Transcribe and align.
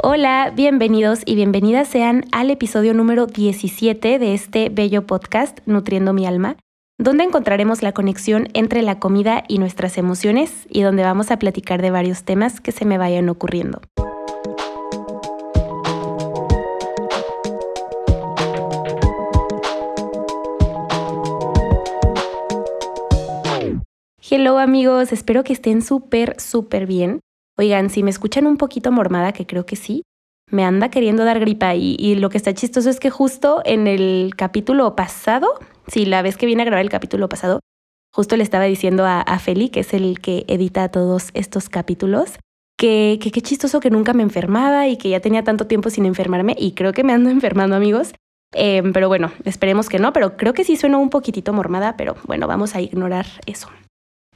Hola, 0.00 0.52
bienvenidos 0.54 1.22
y 1.26 1.34
bienvenidas 1.34 1.88
sean 1.88 2.24
al 2.30 2.50
episodio 2.50 2.94
número 2.94 3.26
17 3.26 4.20
de 4.20 4.32
este 4.32 4.68
bello 4.68 5.04
podcast 5.08 5.58
Nutriendo 5.66 6.12
mi 6.12 6.24
alma, 6.24 6.56
donde 6.98 7.24
encontraremos 7.24 7.82
la 7.82 7.90
conexión 7.90 8.46
entre 8.54 8.82
la 8.82 9.00
comida 9.00 9.42
y 9.48 9.58
nuestras 9.58 9.98
emociones 9.98 10.68
y 10.70 10.82
donde 10.82 11.02
vamos 11.02 11.32
a 11.32 11.38
platicar 11.40 11.82
de 11.82 11.90
varios 11.90 12.22
temas 12.22 12.60
que 12.60 12.70
se 12.70 12.84
me 12.84 12.96
vayan 12.96 13.28
ocurriendo. 13.28 13.80
Hello 24.30 24.58
amigos, 24.58 25.12
espero 25.12 25.42
que 25.42 25.54
estén 25.54 25.82
súper, 25.82 26.40
súper 26.40 26.86
bien. 26.86 27.20
Oigan, 27.58 27.90
si 27.90 28.04
me 28.04 28.10
escuchan 28.10 28.46
un 28.46 28.56
poquito 28.56 28.92
mormada, 28.92 29.32
que 29.32 29.44
creo 29.44 29.66
que 29.66 29.74
sí, 29.74 30.04
me 30.50 30.64
anda 30.64 30.90
queriendo 30.90 31.24
dar 31.24 31.40
gripa 31.40 31.74
y, 31.74 32.14
lo 32.14 32.30
que 32.30 32.38
está 32.38 32.54
chistoso 32.54 32.88
es 32.88 33.00
que 33.00 33.10
justo 33.10 33.62
en 33.64 33.88
el 33.88 34.32
capítulo 34.36 34.94
pasado, 34.94 35.48
sí, 35.88 36.06
la 36.06 36.22
vez 36.22 36.36
que 36.36 36.46
vine 36.46 36.62
a 36.62 36.64
grabar 36.64 36.84
el 36.84 36.90
capítulo 36.90 37.28
pasado, 37.28 37.60
justo 38.12 38.36
le 38.36 38.44
estaba 38.44 38.64
diciendo 38.64 39.04
a, 39.06 39.38
Feli, 39.40 39.70
que 39.70 39.80
es 39.80 39.92
el 39.92 40.20
que 40.20 40.44
edita 40.46 40.88
todos 40.88 41.30
estos 41.34 41.68
capítulos, 41.68 42.38
que 42.78 43.18
qué 43.20 43.42
chistoso 43.42 43.80
que 43.80 43.90
nunca 43.90 44.12
me 44.12 44.22
enfermaba 44.22 44.86
y 44.86 44.96
que 44.96 45.08
ya 45.08 45.20
tenía 45.20 45.42
tanto 45.42 45.66
tiempo 45.66 45.90
sin 45.90 46.06
enfermarme 46.06 46.54
y 46.56 46.72
creo 46.72 46.92
que 46.92 47.02
me 47.02 47.12
ando 47.12 47.28
enfermando 47.30 47.74
amigos. 47.74 48.14
Em, 48.54 48.92
pero 48.92 49.08
bueno, 49.08 49.32
esperemos 49.44 49.88
que 49.88 49.98
no, 49.98 50.12
pero 50.12 50.36
creo 50.36 50.54
que 50.54 50.64
sí 50.64 50.76
suena 50.76 50.96
un 50.96 51.10
poquitito 51.10 51.52
mormada, 51.52 51.96
pero 51.96 52.16
bueno, 52.26 52.46
vamos 52.46 52.76
a 52.76 52.80
ignorar 52.80 53.26
eso. 53.46 53.68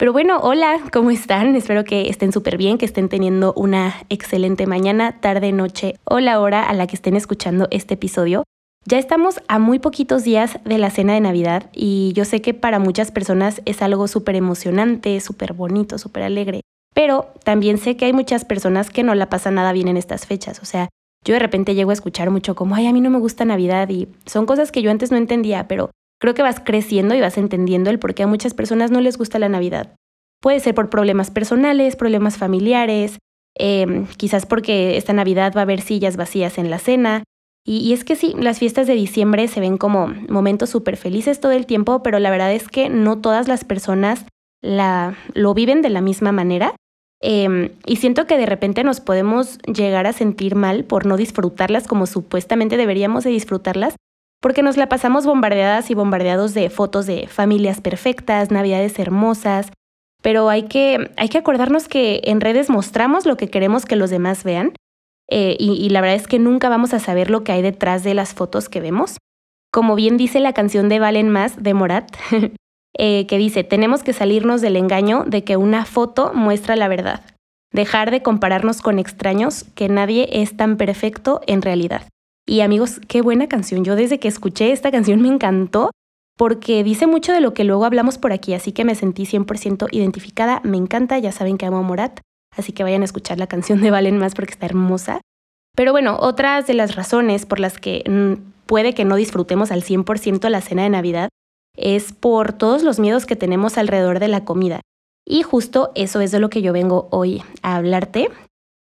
Pero 0.03 0.13
bueno, 0.13 0.39
hola, 0.43 0.81
¿cómo 0.93 1.13
están? 1.13 1.55
Espero 1.55 1.85
que 1.85 2.09
estén 2.09 2.33
súper 2.33 2.57
bien, 2.57 2.77
que 2.77 2.85
estén 2.85 3.09
teniendo 3.09 3.53
una 3.55 3.95
excelente 4.09 4.67
mañana, 4.67 5.21
tarde, 5.21 5.53
noche 5.53 5.95
o 6.03 6.19
la 6.19 6.41
hora 6.41 6.65
a 6.65 6.73
la 6.73 6.89
que 6.89 6.97
estén 6.97 7.15
escuchando 7.15 7.69
este 7.71 7.95
episodio. 7.95 8.43
Ya 8.85 8.99
estamos 8.99 9.41
a 9.47 9.61
muy 9.61 9.79
poquitos 9.79 10.25
días 10.25 10.59
de 10.65 10.79
la 10.79 10.91
cena 10.91 11.15
de 11.15 11.21
Navidad 11.21 11.71
y 11.73 12.13
yo 12.17 12.25
sé 12.25 12.43
que 12.43 12.53
para 12.53 12.81
muchas 12.81 13.13
personas 13.13 13.63
es 13.65 13.81
algo 13.81 14.09
súper 14.09 14.35
emocionante, 14.35 15.21
súper 15.21 15.53
bonito, 15.53 15.99
súper 15.99 16.25
alegre. 16.25 16.63
Pero 16.93 17.29
también 17.45 17.79
sé 17.79 17.97
que 17.97 18.07
hay 18.07 18.13
muchas 18.13 18.45
personas 18.45 18.91
que 18.91 19.05
no 19.05 19.15
la 19.15 19.31
pasan 19.31 19.55
nada 19.55 19.73
bien 19.73 19.87
en 19.87 19.97
estas 19.97 20.27
fechas. 20.27 20.61
O 20.63 20.65
sea, 20.65 20.89
yo 21.25 21.35
de 21.35 21.39
repente 21.39 21.77
llego 21.77 21.91
a 21.91 21.95
escuchar 21.95 22.29
mucho 22.31 22.57
como, 22.57 22.75
ay, 22.75 22.89
a 22.89 22.93
mí 22.93 23.01
no 23.01 23.11
me 23.11 23.21
gusta 23.21 23.45
Navidad 23.45 23.89
y 23.89 24.09
son 24.27 24.47
cosas 24.47 24.73
que 24.73 24.83
yo 24.83 24.91
antes 24.91 25.13
no 25.13 25.17
entendía, 25.17 25.69
pero 25.69 25.91
creo 26.23 26.35
que 26.35 26.43
vas 26.43 26.61
creciendo 26.61 27.17
y 27.17 27.21
vas 27.21 27.37
entendiendo 27.37 27.91
el 27.91 27.99
por 27.99 28.15
qué 28.15 28.23
a 28.23 28.29
muchas 28.29 28.55
personas 28.55 28.93
no 28.93 29.01
les 29.01 29.19
gusta 29.19 29.41
la 29.41 29.49
Navidad. 29.49 29.97
Puede 30.41 30.61
ser 30.61 30.73
por 30.73 30.89
problemas 30.89 31.33
personales, 31.33 31.97
problemas 31.97 32.37
familiares, 32.37 33.19
em, 33.59 34.07
quizás 34.17 34.47
porque 34.47 34.97
esta 34.97 35.13
Navidad 35.13 35.53
va 35.57 35.63
a 35.63 35.65
haber 35.65 35.81
sillas 35.81 36.17
vacías 36.17 36.59
en 36.59 36.71
la 36.71 36.79
cena. 36.79 37.25
Y, 37.67 37.93
es 37.93 38.05
que 38.05 38.15
sí, 38.15 38.37
las 38.39 38.61
fiestas 38.61 38.87
de 38.87 38.95
diciembre 38.95 39.49
se 39.49 39.59
ven 39.59 39.79
como 39.79 40.15
momentos 40.29 40.71
súper 40.71 40.97
felices 40.97 41.41
todo 41.41 41.51
el 41.51 41.67
tiempo, 41.67 42.05
pero 42.05 42.21
la 42.21 42.31
verdad 42.31 42.53
es 42.53 42.69
que 42.69 42.89
no 42.89 43.19
todas 43.19 43.49
las 43.49 43.65
personas 43.65 44.25
la, 44.63 45.17
lo 45.35 45.55
viven 45.55 45.83
de 45.83 45.91
la 45.91 46.03
misma 46.03 46.31
manera. 46.31 46.77
Em, 47.21 47.71
y 47.85 47.97
siento 47.97 48.29
que 48.29 48.39
de 48.39 48.47
repente 48.47 48.85
nos 48.85 49.01
podemos 49.01 49.59
llegar 49.63 50.07
a 50.07 50.13
sentir 50.13 50.55
mal 50.55 50.85
por 50.85 51.05
no 51.05 51.17
disfrutarlas 51.17 51.89
como 51.89 52.07
supuestamente 52.07 52.77
deberíamos 52.77 53.25
de 53.25 53.31
disfrutarlas, 53.31 53.97
porque 54.43 54.63
nos 54.63 54.77
la 54.77 54.89
pasamos 54.89 55.25
bombardeadas 55.25 55.91
y 55.91 55.95
bombardeados 55.95 56.53
de 56.53 56.69
fotos 56.69 57.07
de 57.07 57.29
familias 57.29 57.81
perfectas, 57.81 58.51
navidades 58.51 58.99
hermosas, 58.99 59.71
pero 60.21 60.51
hay 60.51 60.65
que, 60.65 61.13
hay 61.17 61.29
que 61.29 61.39
acordarnos 61.39 61.87
que 61.89 62.21
en 62.25 62.41
redes 62.41 62.69
mostramos 62.69 63.25
lo 63.25 63.37
que 63.37 63.49
queremos 63.49 63.87
que 63.87 63.97
los 63.97 64.11
demás 64.11 64.43
vean 64.43 64.75
eh, 65.31 65.57
y, 65.59 65.89
la 65.89 66.03
verdad 66.03 66.17
es 66.17 66.27
que 66.27 66.39
nunca 66.39 66.69
vamos 66.69 66.93
a 66.93 66.99
saber 66.99 67.31
lo 67.31 67.43
que 67.43 67.53
hay 67.53 67.63
detrás 67.63 68.03
de 68.05 68.13
las 68.13 68.35
fotos 68.35 68.69
que 68.69 68.81
vemos. 68.81 69.17
Como 69.73 69.95
bien 69.95 70.19
dice 70.19 70.41
la 70.41 70.53
canción 70.53 70.91
de 70.91 70.99
Valen 70.99 71.31
Más 71.31 71.63
de 71.63 71.73
Morat, 71.73 72.15
eh, 72.99 73.27
que 73.27 73.39
dice, 73.39 73.65
tenemos 73.65 74.03
que 74.03 74.13
salirnos 74.13 74.61
del 74.61 74.77
engaño 74.77 75.25
de 75.27 75.43
que 75.43 75.57
una 75.57 75.87
foto 75.87 76.33
muestra 76.35 76.77
la 76.77 76.89
verdad, 76.89 77.23
dejar 77.73 78.11
de 78.11 78.21
compararnos 78.21 78.83
con 78.83 78.99
extraños, 78.99 79.65
que 79.75 79.89
nadie 79.89 80.29
es 80.43 80.55
tan 80.57 80.77
perfecto 80.77 81.41
en 81.47 81.63
realidad. 81.63 82.12
Y 82.47 82.61
amigos, 82.61 83.01
qué 83.09 83.23
buena 83.23 83.49
canción. 83.49 83.85
Yo 83.85 83.97
desde 83.97 84.19
que 84.19 84.29
escuché 84.29 84.73
esta 84.73 84.91
canción 84.91 85.21
me 85.23 85.29
encantó 85.29 85.91
porque 86.37 86.83
dice 86.83 87.07
mucho 87.07 87.33
de 87.33 87.41
lo 87.41 87.55
que 87.55 87.65
luego 87.65 87.85
hablamos 87.85 88.19
por 88.19 88.33
aquí, 88.33 88.55
así 88.55 88.73
que 88.73 88.85
me 88.85 88.95
sentí 88.95 89.25
100% 89.25 89.89
identificada. 89.93 90.61
Me 90.65 90.77
encanta, 90.77 91.19
ya 91.19 91.31
saben 91.31 91.59
que 91.59 91.67
amo 91.67 91.79
a 91.79 91.83
Morat, 91.83 92.21
así 92.57 92.73
que 92.73 92.83
vayan 92.83 93.03
a 93.03 93.05
escuchar 93.05 93.39
la 93.39 93.47
canción 93.47 93.81
de 93.81 93.91
Valen 93.91 94.19
más 94.19 94.35
porque 94.35 94.53
está 94.53 94.67
hermosa. 94.67 95.21
Pero 95.77 95.93
bueno, 95.93 96.17
otras 96.21 96.67
de 96.67 96.75
las 96.75 96.97
razones 96.97 97.47
por 97.47 97.61
las 97.61 97.79
que 97.79 98.03
puede 98.67 98.95
que 98.95 99.05
no 99.05 99.17
disfrutemos 99.17 99.71
al 99.71 99.83
100% 99.83 100.49
la 100.49 100.61
cena 100.61 100.83
de 100.83 100.91
Navidad 100.91 101.29
es 101.77 102.13
por 102.13 102.53
todos 102.53 102.83
los 102.83 102.99
miedos 102.99 103.25
que 103.25 103.37
tenemos 103.37 103.79
alrededor 103.79 104.19
de 104.19 104.29
la 104.29 104.45
comida. 104.45 104.81
Y 105.27 105.43
justo 105.43 105.93
eso 105.95 106.21
es 106.21 106.33
de 106.33 106.41
lo 106.41 106.51
que 106.51 106.63
yo 106.63 106.73
vengo 106.73 107.09
hoy 107.11 107.43
a 107.63 107.77
hablarte. 107.77 108.29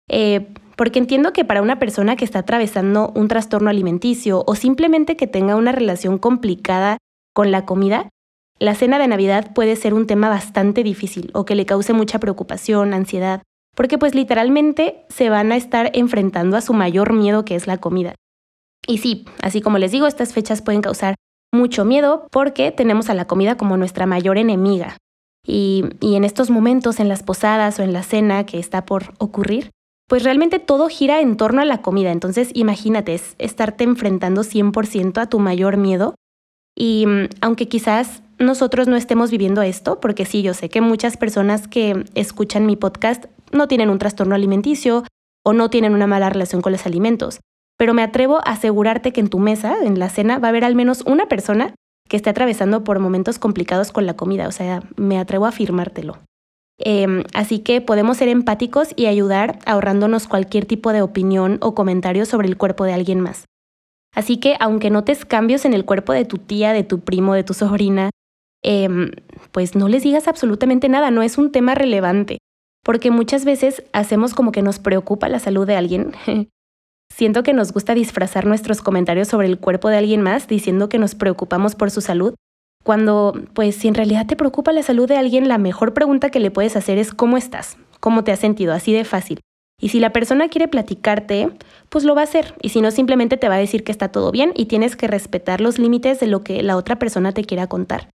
Eh, 0.09 0.47
porque 0.76 0.98
entiendo 0.98 1.32
que 1.32 1.44
para 1.44 1.62
una 1.62 1.78
persona 1.78 2.16
que 2.16 2.25
está 2.25 2.41
atravesando 2.41 3.12
un 3.14 3.28
trastorno 3.28 3.70
alimenticio 3.70 4.44
o 4.47 4.54
simplemente 4.54 5.16
que 5.16 5.26
tenga 5.26 5.56
una 5.56 5.72
relación 5.72 6.19
complicada 6.19 6.98
con 7.34 7.50
la 7.50 7.64
comida, 7.64 8.10
la 8.59 8.75
cena 8.75 8.98
de 8.98 9.09
Navidad 9.09 9.53
puede 9.54 9.76
ser 9.76 9.94
un 9.94 10.06
tema 10.06 10.28
bastante 10.28 10.82
difícil 10.82 11.31
o 11.34 11.44
que 11.44 11.54
le 11.54 11.66
cause 11.66 11.92
mucha 11.92 12.19
preocupación, 12.19 12.94
ansiedad, 12.94 13.42
porque 13.75 13.98
pues 13.98 14.15
literalmente 14.15 15.04
se 15.09 15.28
van 15.31 15.50
a 15.50 15.56
estar 15.56 15.91
enfrentando 15.94 16.56
a 16.56 16.60
su 16.60 16.72
mayor 16.72 17.12
miedo 17.12 17.44
que 17.44 17.54
es 17.54 17.66
la 17.66 17.78
comida. 17.78 18.15
Y 18.86 18.98
sí, 18.98 19.25
así 19.42 19.60
como 19.60 19.78
les 19.78 19.92
digo, 19.92 20.06
estas 20.06 20.32
fechas 20.32 20.62
pueden 20.62 20.82
causar 20.82 21.16
mucho 21.53 21.84
miedo 21.84 22.26
porque 22.31 22.70
tenemos 22.70 23.09
a 23.09 23.15
la 23.15 23.26
comida 23.26 23.56
como 23.56 23.76
nuestra 23.76 24.06
mayor 24.06 24.38
enemiga. 24.38 24.97
Y, 25.47 25.84
y 26.00 26.16
en 26.16 26.25
estos 26.25 26.50
momentos, 26.50 26.98
en 26.98 27.09
las 27.09 27.22
posadas 27.22 27.78
o 27.78 27.82
en 27.82 27.92
la 27.92 28.03
cena 28.03 28.47
que 28.47 28.59
está 28.59 28.84
por 28.84 29.15
ocurrir, 29.19 29.70
pues 30.09 30.22
realmente 30.22 30.59
todo 30.59 30.89
gira 30.89 31.21
en 31.21 31.37
torno 31.37 31.61
a 31.61 31.65
la 31.65 31.83
comida. 31.83 32.12
Entonces, 32.12 32.50
imagínate, 32.55 33.15
es 33.15 33.34
estarte 33.39 33.84
enfrentando 33.84 34.43
100% 34.43 35.21
a 35.21 35.27
tu 35.27 35.39
mayor 35.39 35.77
miedo. 35.77 36.15
Y 36.77 37.06
mm, 37.06 37.28
aunque 37.41 37.69
quizás 37.69 38.22
nosotros 38.39 38.87
no 38.87 38.97
estemos 38.97 39.31
viviendo 39.31 39.62
esto, 39.62 40.00
porque 40.00 40.27
sí, 40.27 40.43
yo 40.43 40.55
sé 40.55 40.69
que 40.69 40.81
muchas 40.81 41.16
personas 41.16 41.69
que 41.69 42.05
escuchan 42.15 42.66
mi 42.66 42.77
podcast 42.77 43.27
no 43.53 43.66
tienen 43.69 43.91
un 43.91 43.99
trastorno 43.99 44.34
alimenticio 44.34 45.05
o 45.45 45.53
no 45.53 45.71
tienen 45.71 45.95
una 45.95 46.06
mala 46.06 46.28
relación 46.28 46.61
con 46.61 46.72
los 46.72 46.87
alimentos, 46.87 47.41
pero 47.78 47.95
me 47.95 48.03
atrevo 48.03 48.39
a 48.39 48.53
asegurarte 48.53 49.12
que 49.12 49.21
en 49.21 49.28
tu 49.28 49.39
mesa, 49.39 49.77
en 49.83 49.99
la 49.99 50.09
cena, 50.09 50.39
va 50.39 50.49
a 50.49 50.50
haber 50.50 50.65
al 50.65 50.75
menos 50.75 51.03
una 51.06 51.27
persona 51.27 51.75
que 52.09 52.16
esté 52.16 52.31
atravesando 52.31 52.84
por 52.84 52.99
momentos 52.99 53.39
complicados 53.39 53.93
con 53.93 54.06
la 54.06 54.15
comida. 54.15 54.49
O 54.49 54.53
sea, 54.53 54.83
me 54.97 55.19
atrevo 55.19 55.47
a 55.47 55.50
afirmártelo. 55.50 56.19
Em, 56.78 57.25
así 57.32 57.60
que 57.60 57.81
podemos 57.81 58.19
ser 58.19 58.28
empáticos 58.28 58.88
y 58.97 59.06
ayudar 59.06 59.59
ahorrándonos 59.64 60.28
cualquier 60.28 60.66
tipo 60.66 60.92
de 60.92 61.03
opinión 61.03 61.59
o 61.62 61.75
comentario 61.75 62.26
sobre 62.26 62.48
el 62.48 62.56
cuerpo 62.56 62.84
de 62.84 62.92
alguien 62.92 63.20
más. 63.20 63.47
Así 64.14 64.38
que 64.38 64.56
aunque 64.60 64.91
notes 64.91 65.25
cambios 65.25 65.65
en 65.65 65.75
el 65.75 65.84
cuerpo 65.84 66.12
de 66.12 66.25
tu 66.25 66.38
tía, 66.38 66.72
de 66.72 66.84
tu 66.84 67.00
primo, 67.00 67.34
de 67.34 67.44
tu 67.44 67.54
sobrina, 67.54 68.10
em, 68.62 69.10
pues 69.53 69.75
no 69.75 69.88
les 69.88 70.03
digas 70.03 70.28
absolutamente 70.28 70.88
nada, 70.88 71.10
no 71.10 71.22
es 71.22 71.38
un 71.38 71.53
tema 71.53 71.75
relevante, 71.75 72.38
porque 72.82 73.10
muchas 73.10 73.44
veces 73.44 73.82
hacemos 73.92 74.34
como 74.34 74.53
que 74.53 74.62
nos 74.62 74.78
preocupa 74.78 75.28
la 75.28 75.38
salud 75.38 75.66
de 75.66 75.76
alguien. 75.76 76.12
Siento 77.15 77.42
que 77.42 77.54
nos 77.54 77.72
gusta 77.72 77.94
disfrazar 77.94 78.47
nuestros 78.47 78.82
comentarios 78.82 79.28
sobre 79.28 79.47
el 79.47 79.59
cuerpo 79.59 79.88
de 79.88 79.97
alguien 79.97 80.20
más 80.20 80.48
diciendo 80.48 80.88
que 80.88 80.98
nos 80.98 81.15
preocupamos 81.15 81.75
por 81.75 81.91
su 81.91 82.00
salud, 82.00 82.34
cuando, 82.86 83.34
pues, 83.52 83.74
si 83.74 83.88
en 83.88 83.94
realidad 83.94 84.26
te 84.28 84.36
preocupa 84.36 84.70
la 84.70 84.84
salud 84.84 85.08
de 85.08 85.16
alguien, 85.16 85.48
la 85.48 85.58
mejor 85.58 85.92
pregunta 85.92 86.30
que 86.30 86.38
le 86.38 86.52
puedes 86.52 86.76
hacer 86.76 86.98
es 86.98 87.12
¿cómo 87.12 87.36
estás? 87.36 87.78
¿Cómo 87.98 88.22
te 88.22 88.30
has 88.30 88.38
sentido? 88.38 88.72
Así 88.72 88.92
de 88.92 89.02
fácil. 89.02 89.41
Y 89.80 89.88
si 89.88 89.98
la 89.98 90.12
persona 90.12 90.48
quiere 90.48 90.68
platicarte, 90.68 91.50
pues 91.88 92.04
lo 92.04 92.15
va 92.15 92.21
a 92.21 92.24
hacer. 92.24 92.54
Y 92.62 92.68
si 92.68 92.80
no, 92.80 92.92
simplemente 92.92 93.38
te 93.38 93.48
va 93.48 93.56
a 93.56 93.59
decir 93.59 93.83
que 93.83 93.91
está 93.91 94.12
todo 94.12 94.30
bien 94.30 94.53
y 94.54 94.66
tienes 94.66 94.94
que 94.94 95.09
respetar 95.09 95.60
los 95.60 95.80
límites 95.80 96.21
de 96.21 96.28
lo 96.28 96.44
que 96.44 96.62
la 96.62 96.77
otra 96.77 96.97
persona 96.97 97.33
te 97.33 97.42
quiera 97.42 97.66
contar. 97.66 98.09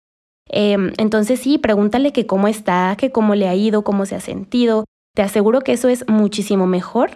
Em, 0.48 0.94
entonces 0.98 1.39
sí, 1.39 1.57
pregúntale 1.57 2.13
que 2.13 2.27
cómo 2.27 2.48
está, 2.48 2.95
que 2.95 3.12
cómo 3.12 3.33
le 3.33 3.48
ha 3.48 3.56
ido, 3.56 3.83
cómo 3.83 4.06
se 4.06 4.13
ha 4.13 4.19
sentido. 4.19 4.86
Te 5.15 5.24
aseguro 5.24 5.62
que 5.62 5.74
eso 5.74 5.89
es 5.89 6.07
muchísimo 6.07 6.68
mejor 6.68 7.10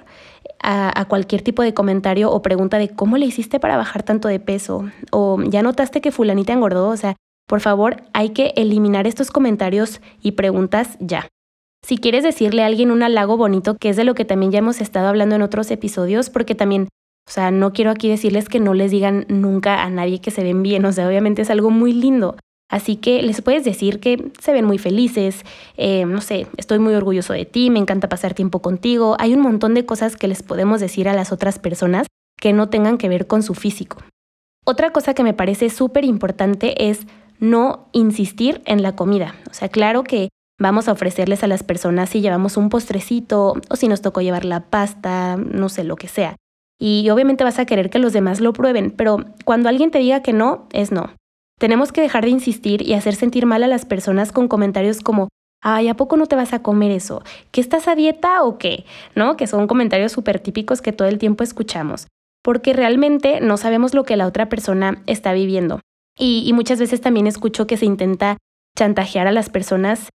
a, 0.59 0.99
a, 0.99 1.05
cualquier 1.05 1.43
tipo 1.43 1.61
de 1.61 1.75
comentario 1.75 2.31
o 2.31 2.41
pregunta 2.41 2.79
de 2.79 2.89
cómo 2.89 3.17
le 3.17 3.27
hiciste 3.27 3.59
para 3.59 3.77
bajar 3.77 4.01
tanto 4.01 4.27
de 4.27 4.39
peso 4.39 4.89
o 5.11 5.39
ya 5.43 5.61
notaste 5.61 6.01
que 6.01 6.11
fulanita 6.11 6.51
engordó, 6.51 6.89
o 6.89 6.97
sea, 6.97 7.15
por 7.47 7.59
favor, 7.59 8.03
hay 8.13 8.29
que 8.29 8.53
eliminar 8.55 9.07
estos 9.07 9.31
comentarios 9.31 10.01
y 10.21 10.31
preguntas 10.31 10.97
ya. 10.99 11.27
Si 11.85 11.97
quieres 11.97 12.23
decirle 12.23 12.63
a 12.63 12.67
alguien 12.67 12.91
un 12.91 13.03
halago 13.03 13.35
bonito, 13.35 13.75
que 13.75 13.89
es 13.89 13.97
de 13.97 14.05
lo 14.05 14.15
que 14.15 14.25
también 14.25 14.51
ya 14.51 14.59
hemos 14.59 14.79
estado 14.79 15.07
hablando 15.07 15.35
en 15.35 15.41
otros 15.41 15.69
episodios, 15.69 16.29
porque 16.29 16.55
también, 16.55 16.87
o 17.27 17.31
sea, 17.31 17.51
no 17.51 17.73
quiero 17.73 17.91
aquí 17.91 18.07
decirles 18.07 18.47
que 18.47 18.61
no 18.61 18.73
les 18.73 18.89
digan 18.89 19.25
nunca 19.27 19.83
a 19.83 19.89
nadie 19.89 20.21
que 20.21 20.31
se 20.31 20.43
ven 20.43 20.63
bien, 20.63 20.85
o 20.85 20.93
sea, 20.93 21.07
obviamente 21.07 21.41
es 21.41 21.49
algo 21.49 21.69
muy 21.71 21.91
lindo. 21.91 22.37
Así 22.69 22.95
que 22.95 23.21
les 23.21 23.41
puedes 23.41 23.65
decir 23.65 23.99
que 23.99 24.31
se 24.41 24.53
ven 24.53 24.65
muy 24.65 24.77
felices, 24.77 25.43
eh, 25.77 26.05
no 26.05 26.21
sé, 26.21 26.47
estoy 26.57 26.79
muy 26.79 26.95
orgulloso 26.95 27.33
de 27.33 27.45
ti, 27.45 27.69
me 27.69 27.79
encanta 27.79 28.09
pasar 28.09 28.33
tiempo 28.33 28.61
contigo. 28.61 29.15
Hay 29.19 29.33
un 29.33 29.41
montón 29.41 29.73
de 29.73 29.85
cosas 29.85 30.15
que 30.15 30.27
les 30.27 30.41
podemos 30.41 30.79
decir 30.79 31.09
a 31.09 31.13
las 31.13 31.31
otras 31.31 31.59
personas 31.59 32.07
que 32.39 32.53
no 32.53 32.69
tengan 32.69 32.97
que 32.97 33.09
ver 33.09 33.27
con 33.27 33.43
su 33.43 33.53
físico. 33.53 33.97
Otra 34.65 34.91
cosa 34.91 35.13
que 35.13 35.23
me 35.23 35.33
parece 35.33 35.69
súper 35.69 36.05
importante 36.05 36.89
es 36.89 37.05
no 37.43 37.89
insistir 37.91 38.61
en 38.65 38.81
la 38.81 38.95
comida. 38.95 39.35
O 39.51 39.53
sea, 39.53 39.67
claro 39.67 40.03
que 40.03 40.29
vamos 40.57 40.87
a 40.87 40.93
ofrecerles 40.93 41.43
a 41.43 41.47
las 41.47 41.61
personas 41.61 42.09
si 42.09 42.21
llevamos 42.21 42.55
un 42.55 42.69
postrecito 42.69 43.55
o 43.69 43.75
si 43.75 43.89
nos 43.89 44.01
tocó 44.01 44.21
llevar 44.21 44.45
la 44.45 44.61
pasta, 44.61 45.35
no 45.35 45.67
sé, 45.67 45.83
lo 45.83 45.97
que 45.97 46.07
sea. 46.07 46.37
Y 46.79 47.09
obviamente 47.09 47.43
vas 47.43 47.59
a 47.59 47.65
querer 47.65 47.89
que 47.89 47.99
los 47.99 48.13
demás 48.13 48.39
lo 48.39 48.53
prueben, 48.53 48.91
pero 48.91 49.17
cuando 49.43 49.67
alguien 49.67 49.91
te 49.91 49.99
diga 49.99 50.23
que 50.23 50.31
no, 50.31 50.67
es 50.71 50.93
no. 50.93 51.13
Tenemos 51.59 51.91
que 51.91 52.01
dejar 52.01 52.23
de 52.23 52.31
insistir 52.31 52.81
y 52.81 52.93
hacer 52.93 53.13
sentir 53.15 53.45
mal 53.45 53.61
a 53.63 53.67
las 53.67 53.85
personas 53.85 54.31
con 54.31 54.47
comentarios 54.47 55.01
como, 55.01 55.27
ay, 55.61 55.89
¿a 55.89 55.95
poco 55.95 56.15
no 56.15 56.27
te 56.27 56.37
vas 56.37 56.53
a 56.53 56.63
comer 56.63 56.91
eso? 56.91 57.23
¿Que 57.51 57.59
estás 57.59 57.89
a 57.89 57.95
dieta 57.95 58.43
o 58.43 58.57
qué? 58.57 58.85
¿No? 59.15 59.35
Que 59.35 59.47
son 59.47 59.67
comentarios 59.67 60.13
súper 60.13 60.39
típicos 60.39 60.81
que 60.81 60.93
todo 60.93 61.09
el 61.09 61.19
tiempo 61.19 61.43
escuchamos, 61.43 62.07
porque 62.41 62.71
realmente 62.71 63.41
no 63.41 63.57
sabemos 63.57 63.93
lo 63.93 64.05
que 64.05 64.15
la 64.15 64.27
otra 64.27 64.47
persona 64.47 65.03
está 65.07 65.33
viviendo. 65.33 65.81
Y, 66.17 66.43
y 66.45 66.53
muchas 66.53 66.79
veces 66.79 67.01
también 67.01 67.27
escucho 67.27 67.67
que 67.67 67.77
se 67.77 67.85
intenta 67.85 68.37
chantajear 68.77 69.27
a 69.27 69.31
las 69.31 69.49
personas 69.49 70.09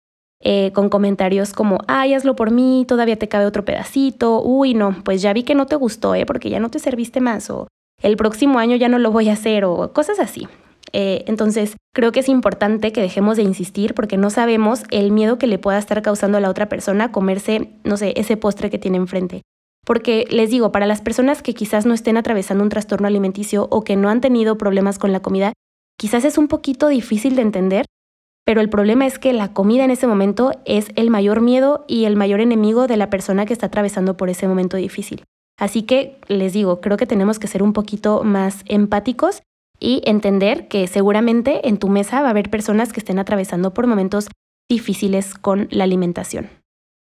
eh, 0.41 0.71
con 0.73 0.89
comentarios 0.89 1.53
como, 1.53 1.79
ay, 1.87 2.13
hazlo 2.13 2.35
por 2.35 2.51
mí, 2.51 2.85
todavía 2.87 3.17
te 3.17 3.27
cabe 3.27 3.45
otro 3.45 3.65
pedacito, 3.65 4.43
uy, 4.43 4.73
no, 4.73 4.95
pues 5.03 5.21
ya 5.21 5.33
vi 5.33 5.43
que 5.43 5.55
no 5.55 5.65
te 5.65 5.75
gustó, 5.75 6.13
¿eh? 6.13 6.25
porque 6.25 6.49
ya 6.49 6.59
no 6.59 6.69
te 6.69 6.79
serviste 6.79 7.21
más, 7.21 7.49
o 7.49 7.67
el 8.01 8.17
próximo 8.17 8.59
año 8.59 8.75
ya 8.75 8.89
no 8.89 8.99
lo 8.99 9.11
voy 9.11 9.29
a 9.29 9.33
hacer, 9.33 9.65
o 9.65 9.91
cosas 9.93 10.19
así. 10.19 10.47
Eh, 10.91 11.23
entonces, 11.27 11.75
creo 11.93 12.11
que 12.11 12.19
es 12.19 12.29
importante 12.29 12.91
que 12.91 13.01
dejemos 13.01 13.37
de 13.37 13.43
insistir 13.43 13.95
porque 13.95 14.17
no 14.17 14.29
sabemos 14.29 14.83
el 14.91 15.11
miedo 15.11 15.39
que 15.39 15.47
le 15.47 15.57
pueda 15.57 15.79
estar 15.79 16.01
causando 16.01 16.37
a 16.37 16.41
la 16.41 16.49
otra 16.49 16.69
persona 16.69 17.11
comerse, 17.11 17.71
no 17.83 17.97
sé, 17.97 18.13
ese 18.15 18.37
postre 18.37 18.69
que 18.69 18.77
tiene 18.77 18.97
enfrente. 18.97 19.41
Porque 19.85 20.25
les 20.29 20.49
digo, 20.51 20.71
para 20.71 20.85
las 20.85 21.01
personas 21.01 21.41
que 21.41 21.53
quizás 21.53 21.85
no 21.85 21.93
estén 21.93 22.17
atravesando 22.17 22.63
un 22.63 22.69
trastorno 22.69 23.07
alimenticio 23.07 23.67
o 23.71 23.83
que 23.83 23.95
no 23.95 24.09
han 24.09 24.21
tenido 24.21 24.57
problemas 24.57 24.99
con 24.99 25.11
la 25.11 25.21
comida, 25.21 25.53
quizás 25.97 26.25
es 26.25 26.37
un 26.37 26.47
poquito 26.47 26.87
difícil 26.87 27.35
de 27.35 27.41
entender, 27.41 27.85
pero 28.45 28.61
el 28.61 28.69
problema 28.69 29.05
es 29.05 29.17
que 29.17 29.33
la 29.33 29.53
comida 29.53 29.83
en 29.83 29.91
ese 29.91 30.07
momento 30.07 30.51
es 30.65 30.89
el 30.95 31.09
mayor 31.09 31.41
miedo 31.41 31.83
y 31.87 32.05
el 32.05 32.15
mayor 32.15 32.41
enemigo 32.41 32.87
de 32.87 32.97
la 32.97 33.09
persona 33.09 33.45
que 33.45 33.53
está 33.53 33.67
atravesando 33.67 34.17
por 34.17 34.29
ese 34.29 34.47
momento 34.47 34.77
difícil. 34.77 35.23
Así 35.57 35.83
que 35.83 36.19
les 36.27 36.53
digo, 36.53 36.81
creo 36.81 36.97
que 36.97 37.07
tenemos 37.07 37.39
que 37.39 37.47
ser 37.47 37.63
un 37.63 37.73
poquito 37.73 38.23
más 38.23 38.61
empáticos 38.65 39.41
y 39.79 40.01
entender 40.05 40.67
que 40.67 40.87
seguramente 40.87 41.67
en 41.67 41.77
tu 41.77 41.89
mesa 41.89 42.21
va 42.21 42.27
a 42.27 42.31
haber 42.31 42.49
personas 42.49 42.93
que 42.93 42.99
estén 42.99 43.19
atravesando 43.19 43.73
por 43.73 43.87
momentos 43.87 44.27
difíciles 44.69 45.33
con 45.33 45.67
la 45.71 45.83
alimentación. 45.83 46.49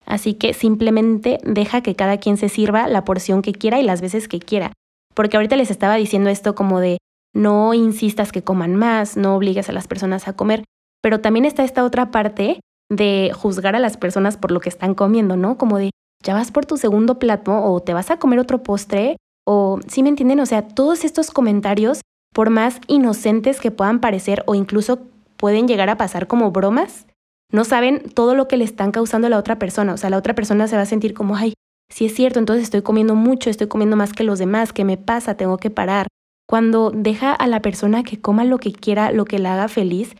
Así 0.05 0.35
que 0.35 0.55
simplemente 0.55 1.39
deja 1.44 1.81
que 1.81 1.97
cada 1.97 2.19
quien 2.19 2.37
se 2.37 2.49
sirva 2.49 2.89
la 2.89 3.05
porción 3.05 3.43
que 3.43 3.53
quiera 3.53 3.81
y 3.81 3.82
las 3.82 4.00
veces 4.00 4.29
que 4.29 4.39
quiera. 4.39 4.73
Porque 5.15 5.37
ahorita 5.37 5.56
les 5.56 5.71
estaba 5.71 5.97
diciendo 5.97 6.31
esto 6.31 6.55
como 6.55 6.81
de 6.81 6.99
no 7.37 7.75
insistas 7.75 8.33
que 8.33 8.43
coman 8.43 8.75
más, 8.75 9.17
no 9.17 9.37
obligues 9.37 9.69
a 9.69 9.73
las 9.73 9.87
personas 9.87 10.27
a 10.27 10.33
comer, 10.33 10.65
pero 11.03 11.21
también 11.21 11.44
está 11.44 11.65
esta 11.65 11.85
otra 11.85 12.11
parte 12.11 12.61
de 12.91 13.31
juzgar 13.35 13.77
a 13.77 13.79
las 13.79 13.97
personas 13.97 14.37
por 14.37 14.50
lo 14.50 14.61
que 14.61 14.71
están 14.71 14.94
comiendo, 14.94 15.37
¿no? 15.37 15.59
Como 15.59 15.79
de, 15.79 15.91
ya 16.25 16.35
vas 16.35 16.50
por 16.50 16.65
tu 16.67 16.77
segundo 16.77 17.19
plato 17.19 17.53
o 17.62 17.81
te 17.81 17.93
vas 17.93 18.11
a 18.11 18.19
comer 18.19 18.38
otro 18.38 18.62
postre 18.62 19.17
o, 19.47 19.79
¿sí 19.87 20.03
me 20.03 20.09
entienden? 20.09 20.41
O 20.41 20.47
sea, 20.47 20.67
todos 20.67 21.05
estos 21.05 21.31
comentarios 21.31 22.00
por 22.33 22.50
más 22.50 22.81
inocentes 22.87 23.61
que 23.61 23.71
puedan 23.71 24.00
parecer 24.00 24.43
o 24.47 24.55
incluso 24.55 25.00
pueden 25.37 25.69
llegar 25.69 25.91
a 25.91 25.97
pasar 25.97 26.27
como 26.27 26.50
bromas, 26.50 27.06
no 27.53 27.65
saben 27.65 28.11
todo 28.15 28.35
lo 28.35 28.49
que 28.49 28.56
le 28.56 28.65
están 28.65 28.93
causando 28.93 29.27
a 29.27 29.31
la 29.31 29.39
otra 29.39 29.59
persona. 29.59 29.93
O 29.93 29.97
sea, 29.97 30.11
la 30.11 30.17
otra 30.17 30.35
persona 30.35 30.69
se 30.69 30.77
va 30.77 30.82
a 30.82 30.87
sentir 30.87 31.15
como, 31.15 31.37
ay, 31.37 31.53
si 31.93 32.06
es 32.06 32.15
cierto, 32.15 32.39
entonces 32.39 32.65
estoy 32.65 32.82
comiendo 32.82 33.15
mucho, 33.15 33.50
estoy 33.50 33.69
comiendo 33.69 33.97
más 33.97 34.12
que 34.12 34.25
los 34.25 34.39
demás, 34.39 34.73
¿qué 34.73 34.85
me 34.85 34.97
pasa? 34.97 35.37
Tengo 35.37 35.59
que 35.59 35.71
parar. 35.71 36.09
Cuando 36.48 36.90
deja 36.94 37.32
a 37.32 37.46
la 37.46 37.60
persona 37.60 38.04
que 38.04 38.20
coma 38.20 38.44
lo 38.44 38.58
que 38.58 38.72
quiera, 38.72 39.10
lo 39.10 39.25
que 39.25 39.38
la 39.38 39.54
haga 39.54 39.69
feliz. 39.69 40.14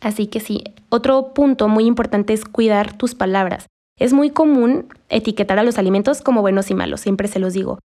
Así 0.00 0.26
que 0.26 0.40
sí, 0.40 0.62
otro 0.90 1.32
punto 1.34 1.68
muy 1.68 1.84
importante 1.84 2.32
es 2.32 2.44
cuidar 2.44 2.96
tus 2.96 3.14
palabras. 3.14 3.66
Es 3.98 4.12
muy 4.12 4.30
común 4.30 4.88
etiquetar 5.08 5.58
a 5.58 5.62
los 5.62 5.78
alimentos 5.78 6.22
como 6.22 6.40
buenos 6.40 6.70
y 6.70 6.74
malos, 6.74 7.00
siempre 7.00 7.28
se 7.28 7.38
los 7.38 7.52
digo. 7.52 7.78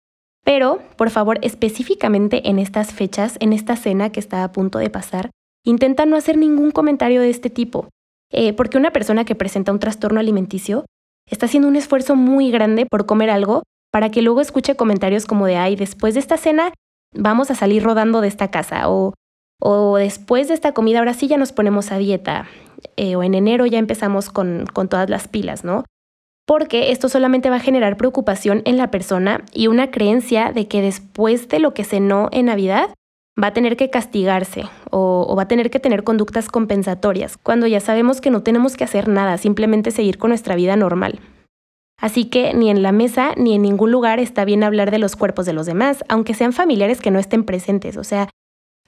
Pero, 0.43 0.79
por 0.97 1.09
favor, 1.09 1.39
específicamente 1.41 2.49
en 2.49 2.59
estas 2.59 2.93
fechas, 2.93 3.37
en 3.39 3.51
esta 3.51 3.75
cena 3.75 4.11
que 4.11 4.19
está 4.19 4.43
a 4.43 4.51
punto 4.51 4.79
de 4.79 4.89
pasar, 4.89 5.31
intenta 5.65 6.05
no 6.05 6.15
hacer 6.15 6.37
ningún 6.37 6.71
comentario 6.71 7.21
de 7.21 7.29
este 7.29 7.49
tipo, 7.49 7.89
eh, 8.31 8.53
porque 8.53 8.77
una 8.77 8.91
persona 8.91 9.25
que 9.25 9.35
presenta 9.35 9.71
un 9.71 9.79
trastorno 9.79 10.19
alimenticio 10.19 10.85
está 11.29 11.47
haciendo 11.47 11.67
un 11.67 11.75
esfuerzo 11.75 12.15
muy 12.15 12.51
grande 12.51 12.85
por 12.85 13.05
comer 13.05 13.29
algo 13.29 13.63
para 13.91 14.11
que 14.11 14.21
luego 14.21 14.41
escuche 14.41 14.75
comentarios 14.75 15.25
como 15.25 15.47
de, 15.47 15.57
ay, 15.57 15.75
después 15.75 16.13
de 16.13 16.19
esta 16.19 16.37
cena 16.37 16.71
vamos 17.15 17.51
a 17.51 17.55
salir 17.55 17.83
rodando 17.83 18.21
de 18.21 18.27
esta 18.27 18.51
casa, 18.51 18.89
o, 18.89 19.13
o 19.61 19.97
después 19.97 20.47
de 20.47 20.53
esta 20.53 20.73
comida 20.73 20.99
ahora 20.99 21.13
sí 21.13 21.27
ya 21.27 21.37
nos 21.37 21.51
ponemos 21.51 21.91
a 21.91 21.97
dieta, 21.97 22.47
eh, 22.97 23.15
o 23.15 23.23
en 23.23 23.33
enero 23.33 23.65
ya 23.65 23.79
empezamos 23.79 24.29
con, 24.29 24.65
con 24.71 24.87
todas 24.89 25.09
las 25.09 25.27
pilas, 25.27 25.63
¿no? 25.63 25.83
porque 26.45 26.91
esto 26.91 27.09
solamente 27.09 27.49
va 27.49 27.57
a 27.57 27.61
generar 27.61 27.97
preocupación 27.97 28.61
en 28.65 28.77
la 28.77 28.91
persona 28.91 29.43
y 29.51 29.67
una 29.67 29.91
creencia 29.91 30.51
de 30.51 30.67
que 30.67 30.81
después 30.81 31.49
de 31.49 31.59
lo 31.59 31.73
que 31.73 31.83
cenó 31.83 32.29
en 32.31 32.45
Navidad 32.45 32.89
va 33.41 33.47
a 33.47 33.53
tener 33.53 33.75
que 33.75 33.89
castigarse 33.89 34.65
o, 34.91 35.35
va 35.35 35.43
a 35.43 35.47
tener 35.47 35.69
que 35.69 35.79
tener 35.79 36.03
conductas 36.03 36.47
compensatorias, 36.47 37.37
cuando 37.37 37.67
ya 37.67 37.79
sabemos 37.79 38.21
que 38.21 38.29
no 38.29 38.43
tenemos 38.43 38.77
que 38.77 38.83
hacer 38.83 39.07
nada, 39.07 39.37
simplemente 39.37 39.91
seguir 39.91 40.17
con 40.17 40.29
nuestra 40.29 40.55
vida 40.55 40.75
normal. 40.75 41.19
Así 41.97 42.25
que 42.25 42.53
ni 42.53 42.69
en 42.69 42.81
la 42.81 42.91
mesa 42.91 43.33
ni 43.37 43.55
en 43.55 43.61
ningún 43.61 43.91
lugar 43.91 44.19
está 44.19 44.45
bien 44.45 44.63
hablar 44.63 44.91
de 44.91 44.99
los 44.99 45.15
cuerpos 45.15 45.45
de 45.45 45.53
los 45.53 45.65
demás, 45.65 46.03
aunque 46.09 46.33
sean 46.33 46.53
familiares 46.53 47.01
que 47.01 47.11
no 47.11 47.19
estén 47.19 47.43
presentes. 47.43 47.97
O 47.97 48.03
sea, 48.03 48.29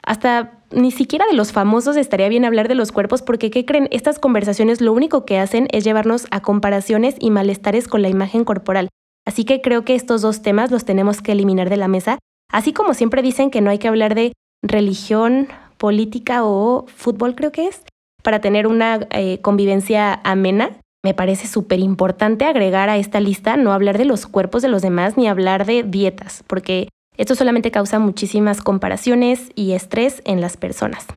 hasta 0.03 0.63
ni 0.71 0.91
siquiera 0.91 1.25
de 1.29 1.35
los 1.35 1.51
famosos 1.51 1.97
estaría 1.97 2.29
bien 2.29 2.45
hablar 2.45 2.67
de 2.67 2.75
los 2.75 2.91
cuerpos 2.91 3.21
porque, 3.21 3.51
¿qué 3.51 3.65
creen? 3.65 3.87
Estas 3.91 4.19
conversaciones 4.19 4.81
lo 4.81 4.93
único 4.93 5.25
que 5.25 5.39
hacen 5.39 5.67
es 5.71 5.83
llevarnos 5.83 6.27
a 6.31 6.41
comparaciones 6.41 7.15
y 7.19 7.31
malestares 7.31 7.87
con 7.87 8.01
la 8.01 8.09
imagen 8.09 8.43
corporal. 8.43 8.89
Así 9.25 9.43
que 9.43 9.61
creo 9.61 9.83
que 9.83 9.95
estos 9.95 10.21
dos 10.21 10.41
temas 10.41 10.71
los 10.71 10.85
tenemos 10.85 11.21
que 11.21 11.33
eliminar 11.33 11.69
de 11.69 11.77
la 11.77 11.89
mesa, 11.89 12.19
así 12.51 12.71
como 12.71 12.93
siempre 12.93 13.21
dicen 13.21 13.51
que 13.51 13.59
no 13.59 13.69
hay 13.69 13.79
que 13.79 13.89
hablar 13.89 14.15
de 14.15 14.31
religión, 14.63 15.49
política 15.77 16.45
o 16.45 16.85
fútbol, 16.87 17.35
creo 17.35 17.51
que 17.51 17.67
es, 17.67 17.83
para 18.23 18.39
tener 18.39 18.67
una 18.67 19.07
eh, 19.11 19.39
convivencia 19.41 20.21
amena. 20.23 20.69
Me 21.07 21.13
parece 21.13 21.47
súper 21.47 21.79
importante 21.79 22.43
agregar 22.43 22.89
a 22.89 22.97
esta 22.97 23.21
lista 23.21 23.55
no 23.55 23.71
hablar 23.71 23.97
de 23.97 24.03
los 24.03 24.27
cuerpos 24.27 24.61
de 24.61 24.67
los 24.67 24.81
demás 24.81 25.15
ni 25.15 25.29
hablar 25.29 25.65
de 25.65 25.83
dietas, 25.83 26.43
porque 26.47 26.89
esto 27.15 27.33
solamente 27.33 27.71
causa 27.71 27.97
muchísimas 27.97 28.61
comparaciones 28.61 29.49
y 29.55 29.71
estrés 29.71 30.21
en 30.25 30.41
las 30.41 30.57
personas. 30.57 31.07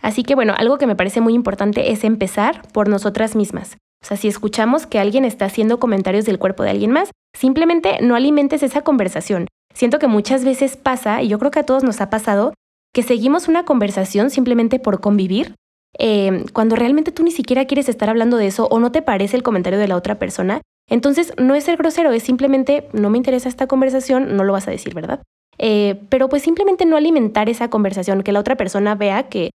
Así 0.00 0.22
que 0.22 0.36
bueno, 0.36 0.54
algo 0.56 0.78
que 0.78 0.86
me 0.86 0.94
parece 0.94 1.20
muy 1.20 1.34
importante 1.34 1.90
es 1.90 2.04
empezar 2.04 2.62
por 2.72 2.88
nosotras 2.88 3.34
mismas. 3.34 3.78
O 4.00 4.06
sea, 4.06 4.16
si 4.16 4.28
escuchamos 4.28 4.86
que 4.86 5.00
alguien 5.00 5.24
está 5.24 5.46
haciendo 5.46 5.80
comentarios 5.80 6.24
del 6.24 6.38
cuerpo 6.38 6.62
de 6.62 6.70
alguien 6.70 6.92
más, 6.92 7.10
simplemente 7.36 7.98
no 8.02 8.14
alimentes 8.14 8.62
esa 8.62 8.82
conversación. 8.82 9.48
Siento 9.74 9.98
que 9.98 10.06
muchas 10.06 10.44
veces 10.44 10.76
pasa, 10.76 11.20
y 11.20 11.26
yo 11.26 11.40
creo 11.40 11.50
que 11.50 11.58
a 11.58 11.66
todos 11.66 11.82
nos 11.82 12.00
ha 12.00 12.10
pasado, 12.10 12.54
que 12.94 13.02
seguimos 13.02 13.48
una 13.48 13.64
conversación 13.64 14.30
simplemente 14.30 14.78
por 14.78 15.00
convivir, 15.00 15.56
eh, 15.98 16.44
cuando 16.52 16.76
realmente 16.76 17.12
tú 17.12 17.22
ni 17.22 17.30
siquiera 17.30 17.64
quieres 17.66 17.88
estar 17.88 18.08
hablando 18.10 18.36
de 18.36 18.46
eso 18.46 18.66
o 18.70 18.78
no 18.78 18.92
te 18.92 19.02
parece 19.02 19.36
el 19.36 19.42
comentario 19.42 19.78
de 19.78 19.88
la 19.88 19.96
otra 19.96 20.18
persona, 20.18 20.62
entonces, 20.88 21.32
no 21.36 21.54
es 21.54 21.64
ser 21.64 21.76
grosero, 21.76 22.12
es 22.12 22.22
simplemente, 22.22 22.88
no 22.92 23.10
me 23.10 23.18
interesa 23.18 23.48
esta 23.48 23.66
conversación, 23.66 24.36
no 24.36 24.44
lo 24.44 24.52
vas 24.52 24.68
a 24.68 24.70
decir, 24.70 24.94
¿verdad? 24.94 25.22
Eh, 25.58 26.00
pero 26.10 26.28
pues 26.28 26.42
simplemente 26.42 26.84
no 26.84 26.96
alimentar 26.96 27.48
esa 27.48 27.68
conversación, 27.70 28.22
que 28.22 28.32
la 28.32 28.40
otra 28.40 28.56
persona 28.56 28.94
vea 28.94 29.24
que 29.24 29.50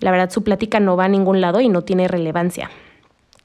la 0.00 0.10
verdad 0.10 0.30
su 0.30 0.42
plática 0.42 0.80
no 0.80 0.96
va 0.96 1.04
a 1.04 1.08
ningún 1.08 1.40
lado 1.40 1.60
y 1.60 1.68
no 1.68 1.82
tiene 1.82 2.08
relevancia. 2.08 2.70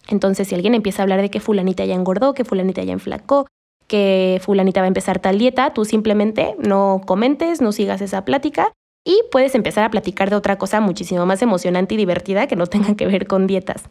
Entonces, 0.08 0.48
si 0.48 0.56
alguien 0.56 0.75
empieza 0.75 1.02
a 1.02 1.04
hablar 1.04 1.22
de 1.22 1.30
que 1.30 1.40
fulanita 1.42 1.84
ya 1.84 1.96
engordó, 1.96 2.34
que 2.34 2.46
fulanita 2.46 2.84
ya 2.84 2.94
enflacó, 2.94 3.48
que 3.88 4.40
fulanita 4.42 4.80
va 4.80 4.86
a 4.86 4.88
empezar 4.88 5.20
tal 5.20 5.38
dieta, 5.38 5.74
tú 5.74 5.84
simplemente 5.84 6.56
no 6.60 7.02
comentes, 7.06 7.60
no 7.60 7.72
sigas 7.72 8.02
esa 8.02 8.24
plática 8.24 8.72
y 9.06 9.22
puedes 9.32 9.56
empezar 9.56 9.86
a 9.86 9.92
platicar 9.92 10.30
de 10.30 10.36
otra 10.36 10.58
cosa 10.58 10.82
muchísimo 10.82 11.26
más 11.26 11.42
emocionante 11.42 11.94
y 11.94 11.98
divertida 11.98 12.48
que 12.48 12.56
no 12.56 12.68
tenga 12.68 12.96
que 12.96 13.06
ver 13.06 13.28
con 13.28 13.48
dietas. 13.48 13.88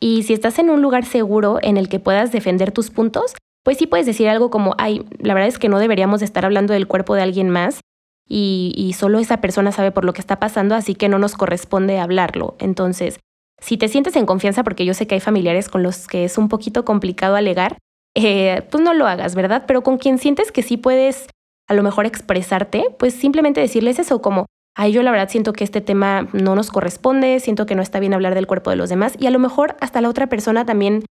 Y 0.00 0.24
si 0.24 0.32
estás 0.32 0.58
en 0.58 0.70
un 0.70 0.82
lugar 0.82 1.04
seguro 1.04 1.58
en 1.62 1.76
el 1.76 1.88
que 1.88 2.00
puedas 2.00 2.32
defender 2.32 2.72
tus 2.72 2.90
puntos, 2.90 3.34
pues 3.62 3.78
sí 3.78 3.86
puedes 3.86 4.06
decir 4.06 4.28
algo 4.28 4.50
como, 4.50 4.74
ay, 4.78 5.06
la 5.18 5.34
verdad 5.34 5.48
es 5.48 5.58
que 5.58 5.68
no 5.68 5.78
deberíamos 5.78 6.22
estar 6.22 6.44
hablando 6.44 6.72
del 6.72 6.88
cuerpo 6.88 7.14
de 7.14 7.22
alguien 7.22 7.50
más 7.50 7.80
y, 8.26 8.94
solo 8.98 9.18
esa 9.18 9.40
persona 9.40 9.70
sabe 9.70 9.92
por 9.92 10.04
lo 10.04 10.14
que 10.14 10.20
está 10.20 10.40
pasando, 10.40 10.74
así 10.74 10.94
que 10.94 11.08
no 11.08 11.18
nos 11.18 11.34
corresponde 11.34 11.98
hablarlo. 11.98 12.56
Entonces, 12.58 13.20
si 13.60 13.76
te 13.76 13.88
sientes 13.88 14.16
en 14.16 14.26
confianza, 14.26 14.64
porque 14.64 14.84
yo 14.84 14.94
sé 14.94 15.06
que 15.06 15.14
hay 15.14 15.20
familiares 15.20 15.68
con 15.68 15.82
los 15.82 16.06
que 16.06 16.24
es 16.24 16.38
un 16.38 16.48
poquito 16.48 16.84
complicado 16.84 17.36
alegar, 17.36 17.78
eh, 18.14 18.62
pues 18.70 18.82
no 18.82 18.94
lo 18.94 19.06
hagas, 19.06 19.34
¿verdad? 19.34 19.64
Pero 19.66 19.82
con 19.82 19.98
quien 19.98 20.18
sientes 20.18 20.52
que 20.52 20.62
sí 20.62 20.76
puedes 20.76 21.26
a 21.68 21.74
lo 21.74 21.82
mejor 21.82 22.06
expresarte, 22.06 22.86
pues 22.98 23.14
simplemente 23.14 23.60
decirles 23.60 23.98
eso 23.98 24.20
como, 24.20 24.46
ay, 24.76 24.92
yo 24.92 25.02
la 25.02 25.10
verdad 25.10 25.28
siento 25.28 25.52
que 25.52 25.64
este 25.64 25.80
tema 25.80 26.28
no 26.32 26.54
nos 26.54 26.70
corresponde, 26.70 27.40
siento 27.40 27.66
que 27.66 27.74
no 27.74 27.82
está 27.82 28.00
bien 28.00 28.14
hablar 28.14 28.34
del 28.34 28.46
cuerpo 28.46 28.70
de 28.70 28.76
los 28.76 28.88
demás 28.88 29.14
y 29.18 29.26
a 29.26 29.30
lo 29.30 29.38
mejor 29.38 29.76
hasta 29.80 30.00
la 30.00 30.08
otra 30.08 30.28
persona 30.28 30.64
también 30.64 31.04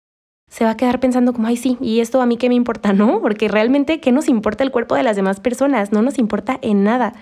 se 0.49 0.65
va 0.65 0.71
a 0.71 0.77
quedar 0.77 0.99
pensando 0.99 1.33
como, 1.33 1.47
ay, 1.47 1.57
sí, 1.57 1.77
y 1.81 1.99
esto 1.99 2.21
a 2.21 2.27
mí 2.27 2.37
qué 2.37 2.47
me 2.49 2.55
importa, 2.55 2.93
¿no? 2.93 3.21
Porque 3.21 3.47
realmente, 3.47 3.99
¿qué 3.99 4.11
nos 4.11 4.29
importa 4.29 4.63
el 4.63 4.71
cuerpo 4.71 4.93
de 4.95 5.01
las 5.01 5.15
demás 5.15 5.39
personas? 5.39 5.91
No 5.91 6.03
nos 6.03 6.19
importa 6.19 6.59
en 6.61 6.83
nada. 6.83 7.13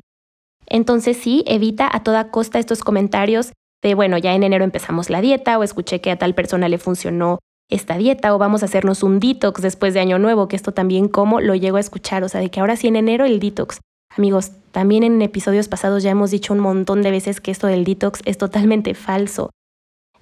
Entonces 0.65 1.17
sí, 1.17 1.43
evita 1.47 1.89
a 1.91 2.03
toda 2.03 2.29
costa 2.29 2.59
estos 2.59 2.83
comentarios 2.83 3.53
de, 3.81 3.95
bueno, 3.95 4.17
ya 4.17 4.33
en 4.33 4.43
enero 4.43 4.63
empezamos 4.63 5.09
la 5.09 5.21
dieta 5.21 5.57
o 5.57 5.63
escuché 5.63 6.01
que 6.01 6.11
a 6.11 6.17
tal 6.17 6.35
persona 6.35 6.67
le 6.67 6.77
funcionó 6.77 7.39
esta 7.71 7.97
dieta 7.97 8.35
o 8.35 8.37
vamos 8.37 8.61
a 8.61 8.65
hacernos 8.65 9.01
un 9.01 9.19
detox 9.19 9.61
después 9.61 9.95
de 9.95 10.01
año 10.01 10.19
nuevo, 10.19 10.47
que 10.47 10.55
esto 10.55 10.73
también 10.73 11.07
como 11.07 11.41
lo 11.41 11.55
llego 11.55 11.77
a 11.77 11.79
escuchar, 11.79 12.23
o 12.23 12.29
sea, 12.29 12.39
de 12.39 12.51
que 12.51 12.59
ahora 12.59 12.75
sí 12.75 12.87
en 12.87 12.97
enero 12.97 13.25
el 13.25 13.39
detox. 13.39 13.79
Amigos, 14.15 14.51
también 14.71 15.03
en 15.03 15.21
episodios 15.21 15.67
pasados 15.67 16.03
ya 16.03 16.11
hemos 16.11 16.31
dicho 16.31 16.53
un 16.53 16.59
montón 16.59 17.01
de 17.01 17.11
veces 17.11 17.41
que 17.41 17.49
esto 17.49 17.67
del 17.67 17.85
detox 17.85 18.21
es 18.25 18.37
totalmente 18.37 18.93
falso. 18.93 19.49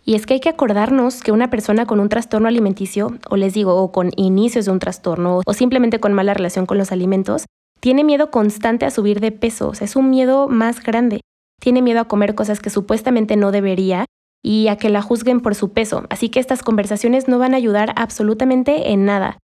Y 0.05 0.15
es 0.15 0.25
que 0.25 0.35
hay 0.35 0.39
que 0.39 0.49
acordarnos 0.49 1.21
que 1.21 1.31
una 1.31 1.49
persona 1.49 1.85
con 1.85 1.99
un 1.99 2.09
trastorno 2.09 2.47
alimenticio, 2.47 3.17
o 3.29 3.35
les 3.35 3.53
digo, 3.53 3.75
o 3.75 3.91
con 3.91 4.11
inicios 4.15 4.65
de 4.65 4.71
un 4.71 4.79
trastorno, 4.79 5.41
o 5.45 5.53
simplemente 5.53 5.99
con 5.99 6.13
mala 6.13 6.33
relación 6.33 6.65
con 6.65 6.77
los 6.77 6.91
alimentos, 6.91 7.45
tiene 7.79 8.03
miedo 8.03 8.29
constante 8.31 8.85
a 8.85 8.91
subir 8.91 9.19
de 9.19 9.31
peso, 9.31 9.69
o 9.69 9.73
sea, 9.73 9.85
es 9.85 9.95
un 9.95 10.09
miedo 10.09 10.47
más 10.47 10.83
grande. 10.83 11.21
Tiene 11.59 11.81
miedo 11.81 11.99
a 11.99 12.07
comer 12.07 12.35
cosas 12.35 12.59
que 12.59 12.69
supuestamente 12.69 13.35
no 13.35 13.51
debería 13.51 14.05
y 14.43 14.67
a 14.67 14.77
que 14.77 14.89
la 14.89 15.01
juzguen 15.01 15.41
por 15.41 15.55
su 15.55 15.73
peso. 15.73 16.05
Así 16.09 16.29
que 16.29 16.39
estas 16.39 16.63
conversaciones 16.63 17.27
no 17.27 17.39
van 17.39 17.53
a 17.53 17.57
ayudar 17.57 17.93
absolutamente 17.95 18.91
en 18.91 19.05
nada. 19.05 19.37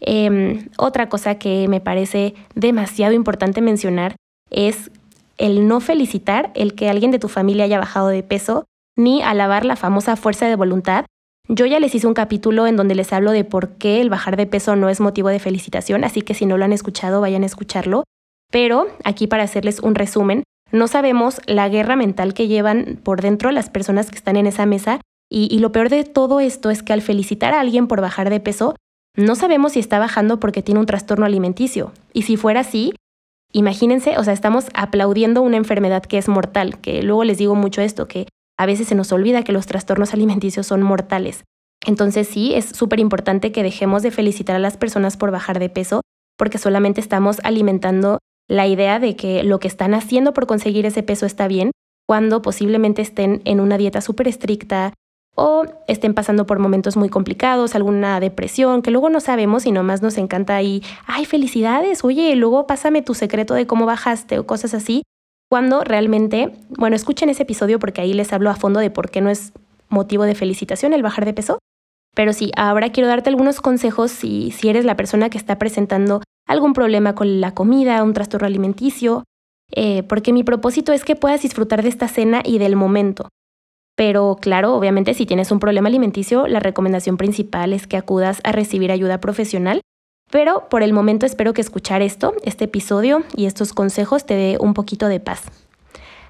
Em, 0.00 0.68
otra 0.78 1.08
cosa 1.08 1.36
que 1.36 1.68
me 1.68 1.80
parece 1.80 2.34
demasiado 2.54 3.14
importante 3.14 3.60
mencionar 3.60 4.16
es 4.50 4.90
el 5.38 5.66
no 5.66 5.80
felicitar 5.80 6.50
el 6.54 6.74
que 6.74 6.88
alguien 6.88 7.10
de 7.10 7.18
tu 7.18 7.28
familia 7.28 7.64
haya 7.64 7.78
bajado 7.78 8.08
de 8.08 8.22
peso, 8.22 8.66
ni 8.96 9.22
alabar 9.22 9.64
la 9.64 9.76
famosa 9.76 10.16
fuerza 10.16 10.46
de 10.46 10.56
voluntad. 10.56 11.06
Yo 11.48 11.66
ya 11.66 11.80
les 11.80 11.94
hice 11.94 12.06
un 12.06 12.14
capítulo 12.14 12.66
en 12.66 12.76
donde 12.76 12.94
les 12.94 13.12
hablo 13.12 13.32
de 13.32 13.44
por 13.44 13.70
qué 13.70 14.00
el 14.00 14.10
bajar 14.10 14.36
de 14.36 14.46
peso 14.46 14.76
no 14.76 14.88
es 14.88 15.00
motivo 15.00 15.28
de 15.28 15.38
felicitación, 15.38 16.04
así 16.04 16.22
que 16.22 16.34
si 16.34 16.46
no 16.46 16.58
lo 16.58 16.64
han 16.64 16.72
escuchado, 16.72 17.20
vayan 17.20 17.42
a 17.42 17.46
escucharlo. 17.46 18.04
Pero 18.50 18.86
aquí 19.04 19.26
para 19.26 19.44
hacerles 19.44 19.80
un 19.80 19.94
resumen, 19.94 20.44
no 20.72 20.88
sabemos 20.88 21.40
la 21.46 21.68
guerra 21.68 21.96
mental 21.96 22.34
que 22.34 22.48
llevan 22.48 22.98
por 23.02 23.20
dentro 23.20 23.52
las 23.52 23.70
personas 23.70 24.10
que 24.10 24.16
están 24.16 24.36
en 24.36 24.46
esa 24.46 24.66
mesa 24.66 25.00
y, 25.30 25.48
y 25.54 25.60
lo 25.60 25.72
peor 25.72 25.88
de 25.88 26.04
todo 26.04 26.40
esto 26.40 26.70
es 26.70 26.82
que 26.82 26.92
al 26.92 27.02
felicitar 27.02 27.54
a 27.54 27.60
alguien 27.60 27.86
por 27.86 28.00
bajar 28.00 28.30
de 28.30 28.40
peso, 28.40 28.74
no 29.16 29.34
sabemos 29.34 29.72
si 29.72 29.80
está 29.80 29.98
bajando 29.98 30.40
porque 30.40 30.62
tiene 30.62 30.80
un 30.80 30.86
trastorno 30.86 31.26
alimenticio. 31.26 31.92
Y 32.12 32.22
si 32.22 32.36
fuera 32.36 32.60
así, 32.60 32.94
imagínense, 33.52 34.16
o 34.18 34.24
sea, 34.24 34.32
estamos 34.32 34.66
aplaudiendo 34.74 35.42
una 35.42 35.58
enfermedad 35.58 36.02
que 36.02 36.18
es 36.18 36.28
mortal, 36.28 36.80
que 36.80 37.02
luego 37.02 37.24
les 37.24 37.38
digo 37.38 37.54
mucho 37.54 37.82
esto, 37.82 38.08
que 38.08 38.26
a 38.58 38.66
veces 38.66 38.88
se 38.88 38.94
nos 38.94 39.12
olvida 39.12 39.44
que 39.44 39.52
los 39.52 39.66
trastornos 39.66 40.14
alimenticios 40.14 40.66
son 40.66 40.82
mortales. 40.82 41.44
Entonces 41.84 42.28
sí, 42.28 42.54
es 42.54 42.66
súper 42.66 43.00
importante 43.00 43.52
que 43.52 43.62
dejemos 43.62 44.02
de 44.02 44.10
felicitar 44.10 44.56
a 44.56 44.60
las 44.60 44.76
personas 44.76 45.16
por 45.16 45.30
bajar 45.30 45.58
de 45.58 45.68
peso, 45.68 46.00
porque 46.38 46.58
solamente 46.58 47.00
estamos 47.00 47.40
alimentando 47.42 48.18
la 48.48 48.66
idea 48.66 48.98
de 48.98 49.16
que 49.16 49.42
lo 49.42 49.58
que 49.58 49.68
están 49.68 49.94
haciendo 49.94 50.32
por 50.32 50.46
conseguir 50.46 50.86
ese 50.86 51.02
peso 51.02 51.26
está 51.26 51.48
bien, 51.48 51.70
cuando 52.06 52.42
posiblemente 52.42 53.02
estén 53.02 53.42
en 53.44 53.60
una 53.60 53.78
dieta 53.78 54.00
súper 54.00 54.28
estricta, 54.28 54.92
o 55.34 55.64
estén 55.88 56.12
pasando 56.14 56.46
por 56.46 56.58
momentos 56.58 56.96
muy 56.96 57.08
complicados, 57.08 57.74
alguna 57.74 58.20
depresión, 58.20 58.82
que 58.82 58.90
luego 58.90 59.08
no 59.08 59.20
sabemos 59.20 59.64
y 59.64 59.72
nomás 59.72 60.02
nos 60.02 60.18
encanta 60.18 60.56
ahí, 60.56 60.82
ay, 61.06 61.24
felicidades, 61.24 62.04
oye, 62.04 62.36
luego 62.36 62.66
pásame 62.66 63.02
tu 63.02 63.14
secreto 63.14 63.54
de 63.54 63.66
cómo 63.66 63.86
bajaste 63.86 64.38
o 64.38 64.46
cosas 64.46 64.74
así, 64.74 65.04
cuando 65.48 65.84
realmente, 65.84 66.52
bueno, 66.70 66.96
escuchen 66.96 67.28
ese 67.28 67.42
episodio 67.42 67.78
porque 67.78 68.00
ahí 68.00 68.12
les 68.12 68.32
hablo 68.32 68.50
a 68.50 68.56
fondo 68.56 68.80
de 68.80 68.90
por 68.90 69.10
qué 69.10 69.20
no 69.20 69.30
es 69.30 69.52
motivo 69.88 70.24
de 70.24 70.34
felicitación 70.34 70.92
el 70.92 71.02
bajar 71.02 71.24
de 71.24 71.34
peso. 71.34 71.58
Pero 72.14 72.32
sí, 72.32 72.52
ahora 72.56 72.90
quiero 72.90 73.08
darte 73.08 73.30
algunos 73.30 73.60
consejos 73.60 74.10
si, 74.10 74.50
si 74.50 74.68
eres 74.68 74.84
la 74.84 74.96
persona 74.96 75.30
que 75.30 75.38
está 75.38 75.58
presentando 75.58 76.22
algún 76.46 76.72
problema 76.72 77.14
con 77.14 77.40
la 77.40 77.54
comida, 77.54 78.02
un 78.02 78.12
trastorno 78.12 78.46
alimenticio, 78.46 79.24
eh, 79.74 80.02
porque 80.02 80.32
mi 80.32 80.44
propósito 80.44 80.92
es 80.92 81.04
que 81.04 81.16
puedas 81.16 81.42
disfrutar 81.42 81.82
de 81.82 81.88
esta 81.88 82.08
cena 82.08 82.42
y 82.44 82.58
del 82.58 82.76
momento. 82.76 83.28
Pero 83.96 84.36
claro, 84.40 84.74
obviamente 84.74 85.14
si 85.14 85.26
tienes 85.26 85.50
un 85.50 85.60
problema 85.60 85.88
alimenticio, 85.88 86.46
la 86.46 86.60
recomendación 86.60 87.16
principal 87.16 87.72
es 87.72 87.86
que 87.86 87.96
acudas 87.96 88.40
a 88.44 88.52
recibir 88.52 88.90
ayuda 88.90 89.20
profesional. 89.20 89.82
Pero 90.30 90.68
por 90.70 90.82
el 90.82 90.94
momento 90.94 91.26
espero 91.26 91.52
que 91.52 91.60
escuchar 91.60 92.00
esto, 92.00 92.34
este 92.42 92.64
episodio 92.64 93.22
y 93.36 93.44
estos 93.44 93.74
consejos 93.74 94.24
te 94.24 94.34
dé 94.34 94.56
un 94.58 94.72
poquito 94.72 95.08
de 95.08 95.20
paz. 95.20 95.42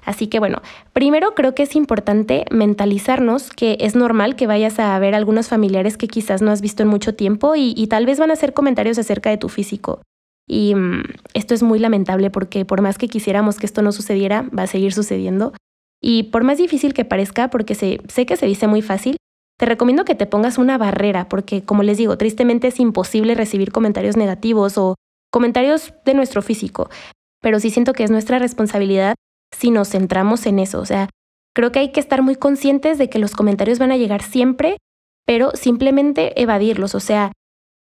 Así 0.05 0.27
que 0.27 0.39
bueno, 0.39 0.61
primero 0.91 1.33
creo 1.35 1.55
que 1.55 1.63
es 1.63 1.75
importante 1.75 2.45
mentalizarnos 2.51 3.49
que 3.49 3.77
es 3.79 3.95
normal 3.95 4.35
que 4.35 4.47
vayas 4.47 4.79
a 4.79 4.97
ver 4.99 5.15
algunos 5.15 5.47
familiares 5.47 5.97
que 5.97 6.07
quizás 6.07 6.41
no 6.41 6.51
has 6.51 6.61
visto 6.61 6.83
en 6.83 6.89
mucho 6.89 7.15
tiempo 7.15 7.55
y, 7.55 7.73
y 7.77 7.87
tal 7.87 8.05
vez 8.05 8.19
van 8.19 8.29
a 8.29 8.33
hacer 8.33 8.53
comentarios 8.53 8.97
acerca 8.97 9.29
de 9.29 9.37
tu 9.37 9.49
físico. 9.49 10.01
Y 10.47 10.75
mm, 10.75 11.03
esto 11.33 11.53
es 11.53 11.63
muy 11.63 11.79
lamentable 11.79 12.29
porque 12.29 12.65
por 12.65 12.81
más 12.81 12.97
que 12.97 13.07
quisiéramos 13.07 13.57
que 13.57 13.65
esto 13.65 13.81
no 13.81 13.91
sucediera, 13.91 14.49
va 14.57 14.63
a 14.63 14.67
seguir 14.67 14.93
sucediendo. 14.93 15.53
Y 16.01 16.23
por 16.23 16.43
más 16.43 16.57
difícil 16.57 16.93
que 16.93 17.05
parezca, 17.05 17.49
porque 17.49 17.75
sé 17.75 18.25
que 18.25 18.35
se 18.35 18.45
dice 18.45 18.67
muy 18.67 18.81
fácil, 18.81 19.15
te 19.57 19.65
recomiendo 19.65 20.03
que 20.03 20.15
te 20.15 20.25
pongas 20.25 20.57
una 20.57 20.77
barrera, 20.77 21.29
porque 21.29 21.63
como 21.63 21.83
les 21.83 21.97
digo, 21.97 22.17
tristemente 22.17 22.67
es 22.67 22.79
imposible 22.79 23.35
recibir 23.35 23.71
comentarios 23.71 24.17
negativos 24.17 24.77
o 24.77 24.95
comentarios 25.31 25.93
de 26.03 26.13
nuestro 26.13 26.41
físico, 26.41 26.89
pero 27.41 27.59
sí 27.59 27.69
siento 27.69 27.93
que 27.93 28.03
es 28.03 28.11
nuestra 28.11 28.39
responsabilidad 28.39 29.15
si 29.53 29.71
nos 29.71 29.89
centramos 29.89 30.45
en 30.45 30.59
eso. 30.59 30.79
O 30.79 30.85
sea, 30.85 31.09
creo 31.55 31.71
que 31.71 31.79
hay 31.79 31.91
que 31.91 31.99
estar 31.99 32.21
muy 32.21 32.35
conscientes 32.35 32.97
de 32.97 33.09
que 33.09 33.19
los 33.19 33.35
comentarios 33.35 33.79
van 33.79 33.91
a 33.91 33.97
llegar 33.97 34.21
siempre, 34.21 34.77
pero 35.25 35.51
simplemente 35.53 36.41
evadirlos. 36.41 36.95
O 36.95 36.99
sea, 36.99 37.31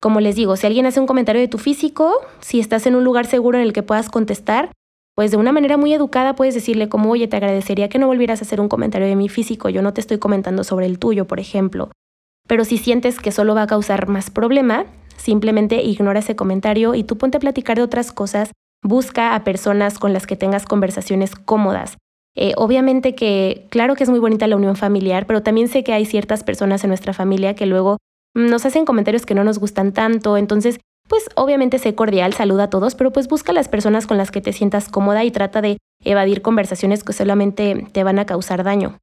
como 0.02 0.20
les 0.20 0.36
digo, 0.36 0.58
si 0.58 0.68
alguien 0.68 0.86
hace 0.86 1.00
un 1.00 1.08
comentario 1.08 1.42
de 1.42 1.48
tu 1.48 1.58
físico, 1.58 2.14
si 2.42 2.60
estás 2.60 2.86
en 2.88 2.96
un 2.96 3.04
lugar 3.04 3.26
seguro 3.26 3.58
en 3.58 3.64
el 3.64 3.74
que 3.74 3.84
puedas 3.84 4.10
contestar, 4.10 4.72
pues 5.16 5.32
de 5.32 5.38
una 5.38 5.52
manera 5.52 5.78
muy 5.78 5.94
educada 5.94 6.36
puedes 6.36 6.56
decirle 6.56 6.90
como, 6.90 7.12
oye, 7.12 7.28
te 7.28 7.38
agradecería 7.38 7.88
que 7.88 8.00
no 8.00 8.08
volvieras 8.08 8.42
a 8.42 8.46
hacer 8.46 8.60
un 8.60 8.68
comentario 8.68 9.08
de 9.08 9.16
mi 9.16 9.30
físico, 9.30 9.70
yo 9.70 9.82
no 9.82 9.94
te 9.94 10.02
estoy 10.02 10.18
comentando 10.18 10.64
sobre 10.64 10.88
el 10.88 11.00
tuyo, 11.00 11.26
por 11.26 11.40
ejemplo. 11.40 11.92
Pero 12.48 12.66
si 12.66 12.78
sientes 12.78 13.20
que 13.20 13.32
solo 13.32 13.56
va 13.56 13.62
a 13.62 13.68
causar 13.68 14.08
más 14.08 14.30
problema, 14.30 14.86
simplemente 15.16 15.84
ignora 15.84 16.20
ese 16.20 16.36
comentario 16.36 16.96
y 16.96 17.04
tú 17.04 17.18
ponte 17.18 17.38
a 17.38 17.40
platicar 17.40 17.78
de 17.78 17.84
otras 17.84 18.12
cosas, 18.12 18.52
busca 18.84 19.34
a 19.34 19.44
personas 19.44 19.98
con 19.98 20.14
las 20.14 20.28
que 20.28 20.36
tengas 20.36 20.66
conversaciones 20.66 21.36
cómodas. 21.36 21.98
Eh, 22.36 22.54
obviamente 22.58 23.16
que, 23.16 23.68
claro 23.70 23.96
que 23.96 24.04
es 24.04 24.10
muy 24.10 24.20
bonita 24.20 24.48
la 24.48 24.56
unión 24.56 24.76
familiar, 24.76 25.26
pero 25.28 25.44
también 25.44 25.68
sé 25.68 25.84
que 25.84 25.94
hay 25.94 26.06
ciertas 26.06 26.44
personas 26.44 26.84
en 26.84 26.90
nuestra 26.90 27.14
familia 27.14 27.56
que 27.56 27.66
luego 27.66 27.98
nos 28.34 28.66
hacen 28.66 28.86
comentarios 28.86 29.26
que 29.26 29.36
no 29.36 29.44
nos 29.44 29.60
gustan 29.60 29.94
tanto, 29.94 30.38
entonces 30.38 30.80
pues 31.08 31.30
obviamente 31.36 31.80
sé 31.80 31.96
cordial, 31.96 32.34
saluda 32.34 32.64
a 32.64 32.70
todos, 32.70 32.96
pero 32.96 33.12
pues 33.12 33.28
busca 33.28 33.54
las 33.54 33.68
personas 33.68 34.08
con 34.08 34.18
las 34.18 34.32
que 34.32 34.42
te 34.42 34.54
sientas 34.54 34.90
cómoda 34.90 35.24
y 35.24 35.32
trata 35.32 35.62
de 35.62 35.78
evadir 36.04 36.42
conversaciones 36.42 37.04
que 37.04 37.14
solamente 37.14 37.88
te 37.92 38.04
van 38.04 38.20
a 38.20 38.26
causar 38.26 38.64
daño. 38.64 38.98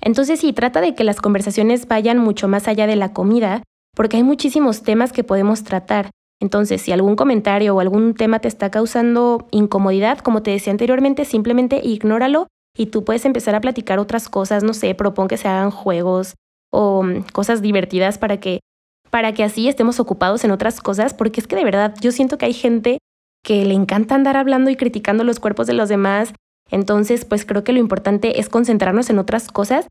Entonces 0.00 0.40
sí, 0.40 0.52
trata 0.52 0.80
de 0.80 0.94
que 0.94 1.04
las 1.04 1.20
conversaciones 1.20 1.86
vayan 1.88 2.18
mucho 2.18 2.48
más 2.48 2.68
allá 2.68 2.86
de 2.86 2.96
la 2.96 3.12
comida, 3.12 3.62
porque 3.94 4.16
hay 4.16 4.22
muchísimos 4.24 4.82
temas 4.82 5.12
que 5.12 5.24
podemos 5.24 5.64
tratar. 5.64 6.10
Entonces, 6.44 6.82
si 6.82 6.92
algún 6.92 7.16
comentario 7.16 7.74
o 7.74 7.80
algún 7.80 8.12
tema 8.12 8.38
te 8.38 8.48
está 8.48 8.70
causando 8.70 9.48
incomodidad, 9.50 10.18
como 10.18 10.42
te 10.42 10.50
decía 10.50 10.72
anteriormente, 10.72 11.24
simplemente 11.24 11.80
ignóralo 11.82 12.48
y 12.76 12.86
tú 12.86 13.02
puedes 13.02 13.24
empezar 13.24 13.54
a 13.54 13.62
platicar 13.62 13.98
otras 13.98 14.28
cosas, 14.28 14.62
no 14.62 14.74
sé, 14.74 14.94
propon 14.94 15.26
que 15.26 15.38
se 15.38 15.48
hagan 15.48 15.70
juegos 15.70 16.34
o 16.70 17.02
mm, 17.02 17.22
cosas 17.32 17.62
divertidas 17.62 18.18
para 18.18 18.40
que 18.40 18.60
para 19.08 19.32
que 19.32 19.42
así 19.42 19.68
estemos 19.68 20.00
ocupados 20.00 20.44
en 20.44 20.50
otras 20.50 20.82
cosas, 20.82 21.14
porque 21.14 21.40
es 21.40 21.46
que 21.46 21.56
de 21.56 21.64
verdad 21.64 21.94
yo 22.02 22.12
siento 22.12 22.36
que 22.36 22.44
hay 22.44 22.52
gente 22.52 22.98
que 23.42 23.64
le 23.64 23.72
encanta 23.72 24.14
andar 24.14 24.36
hablando 24.36 24.68
y 24.68 24.76
criticando 24.76 25.24
los 25.24 25.40
cuerpos 25.40 25.66
de 25.66 25.72
los 25.72 25.88
demás. 25.88 26.34
Entonces, 26.70 27.24
pues 27.24 27.46
creo 27.46 27.64
que 27.64 27.72
lo 27.72 27.78
importante 27.78 28.38
es 28.38 28.50
concentrarnos 28.50 29.08
en 29.08 29.18
otras 29.18 29.50
cosas. 29.50 29.86